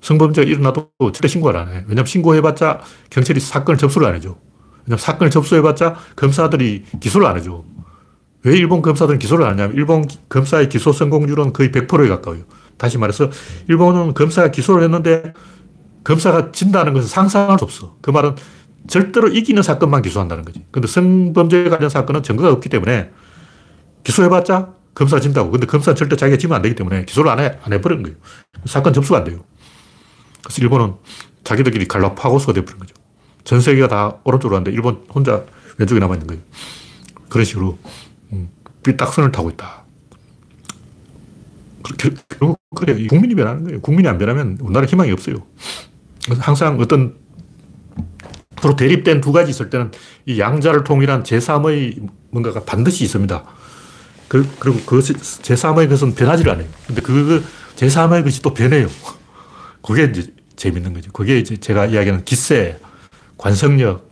성범죄가 0.00 0.48
일어나도 0.48 0.90
절대 1.00 1.28
신고를 1.28 1.58
안 1.60 1.68
해. 1.68 1.84
왜냐면 1.86 2.06
신고해봤자 2.06 2.80
경찰이 3.10 3.40
사건을 3.40 3.78
접수를 3.78 4.06
안 4.08 4.14
해줘. 4.14 4.36
왜냐면 4.86 4.98
사건을 4.98 5.30
접수해봤자 5.30 5.96
검사들이 6.16 6.84
기소를 7.00 7.26
안 7.26 7.36
해줘. 7.36 7.64
왜 8.44 8.56
일본 8.56 8.82
검사들은 8.82 9.18
기소를 9.18 9.44
안 9.44 9.52
하냐면 9.52 9.76
일본 9.76 10.06
검사의 10.28 10.68
기소 10.68 10.92
성공률은 10.92 11.52
거의 11.52 11.70
100%에 11.70 12.08
가까워요. 12.08 12.44
다시 12.76 12.96
말해서 12.96 13.30
일본은 13.68 14.14
검사가 14.14 14.50
기소를 14.50 14.84
했는데 14.84 15.32
검사가 16.04 16.52
진다는 16.52 16.94
것은 16.94 17.08
상상할 17.08 17.58
수 17.58 17.64
없어. 17.64 17.96
그 18.00 18.10
말은 18.10 18.36
절대로 18.86 19.28
이기는 19.28 19.62
사건만 19.62 20.02
기소한다는 20.02 20.44
거지. 20.44 20.64
근데 20.70 20.86
성범죄 20.88 21.68
관련 21.68 21.90
사건은 21.90 22.22
증거가 22.22 22.50
없기 22.52 22.68
때문에 22.68 23.10
기소해봤자 24.04 24.74
검사 24.94 25.20
진다고. 25.20 25.50
근데 25.50 25.66
검사는 25.66 25.94
절대 25.96 26.16
자기가 26.16 26.38
지면 26.38 26.56
안 26.56 26.62
되기 26.62 26.74
때문에 26.74 27.04
기소를 27.04 27.30
안 27.30 27.40
해, 27.40 27.58
안 27.62 27.72
해버리는 27.72 28.02
거예요. 28.02 28.16
사건 28.64 28.92
접수가 28.92 29.18
안 29.18 29.24
돼요. 29.24 29.44
그래서 30.42 30.62
일본은 30.62 30.94
자기들끼리 31.44 31.86
갈라파고스가 31.86 32.52
돼버린 32.52 32.78
거죠. 32.78 32.94
전 33.44 33.60
세계가 33.60 33.88
다 33.88 34.18
오른쪽으로 34.24 34.56
가는데 34.56 34.72
일본 34.72 35.04
혼자 35.12 35.44
왼쪽에 35.78 36.00
남아있는 36.00 36.26
거예요. 36.26 36.42
그런 37.28 37.44
식으로 37.44 37.78
음, 38.32 38.48
삐딱선을 38.84 39.32
타고 39.32 39.50
있다. 39.50 39.84
결국 42.28 42.58
그래 42.76 43.06
국민이 43.06 43.34
변하는 43.34 43.64
거예요. 43.64 43.80
국민이 43.80 44.08
안 44.08 44.18
변하면 44.18 44.58
우리나라 44.60 44.86
희망이 44.86 45.10
없어요. 45.12 45.36
항상 46.40 46.78
어떤 46.80 47.16
서로 48.60 48.76
대립된 48.76 49.20
두 49.20 49.32
가지 49.32 49.50
있을 49.50 49.70
때는 49.70 49.90
이 50.26 50.38
양자를 50.38 50.84
통일한 50.84 51.22
제3의 51.22 52.08
뭔가가 52.30 52.64
반드시 52.64 53.04
있습니다. 53.04 53.44
그, 54.28 54.48
리고 54.64 54.80
그 54.84 54.98
제3의 54.98 55.88
것은 55.88 56.14
변하지를 56.14 56.52
않아요. 56.52 56.66
근데 56.86 57.00
그 57.00 57.44
제3의 57.76 58.24
것이 58.24 58.42
또 58.42 58.52
변해요. 58.52 58.88
그게 59.82 60.04
이제 60.04 60.32
재밌는 60.56 60.92
거죠. 60.92 61.10
그게 61.12 61.38
이제 61.38 61.56
제가 61.56 61.86
이야기하는 61.86 62.24
기세, 62.24 62.78
관성력, 63.36 64.08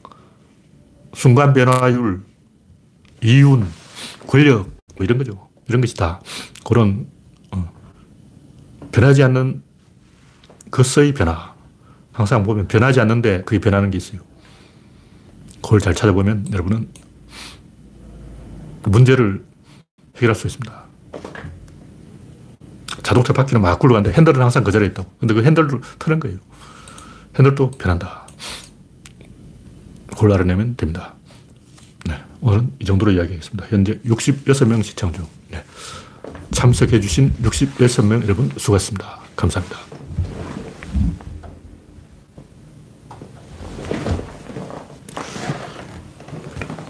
순간 1.14 1.53
변화율, 1.53 2.22
이윤, 3.22 3.66
권력, 4.26 4.70
뭐 4.97 5.05
이런 5.05 5.18
거죠. 5.18 5.49
이런 5.68 5.80
것이 5.80 5.97
다 5.97 6.20
그런, 6.64 7.09
어, 7.51 7.70
변하지 8.92 9.22
않는 9.24 9.62
것의 10.70 11.14
변화. 11.14 11.55
항상 12.12 12.44
보면 12.44 12.66
변하지 12.66 13.01
않는데 13.01 13.42
그게 13.42 13.59
변하는 13.59 13.90
게 13.90 13.99
있어요. 13.99 14.20
그걸 15.62 15.80
잘 15.80 15.94
찾아보면 15.94 16.48
여러분은 16.52 16.88
문제를 18.84 19.44
해결할 20.16 20.34
수 20.34 20.46
있습니다. 20.46 20.84
자동차 23.02 23.32
바퀴는 23.32 23.62
막 23.62 23.78
굴러가는데 23.78 24.16
핸들은 24.16 24.40
항상 24.40 24.64
그 24.64 24.72
자리에 24.72 24.88
있다고. 24.88 25.11
근데 25.20 25.34
그 25.34 25.44
핸들을 25.44 25.80
트는 25.98 26.20
거예요. 26.20 26.38
핸들도 27.38 27.72
변한다. 27.72 28.26
그걸 30.09 30.32
알아내면 30.32 30.76
됩니다. 30.76 31.14
네. 32.07 32.14
오늘은 32.40 32.72
이 32.80 32.84
정도로 32.84 33.12
이야기하겠습니다. 33.12 33.66
현재 33.68 34.00
66명 34.07 34.82
시청 34.82 35.12
중. 35.12 35.26
네. 35.50 35.62
참석해주신 36.52 37.34
66명 37.42 38.22
여러분 38.22 38.50
수고하셨습니다. 38.57 39.20
감사합니다. 39.36 39.95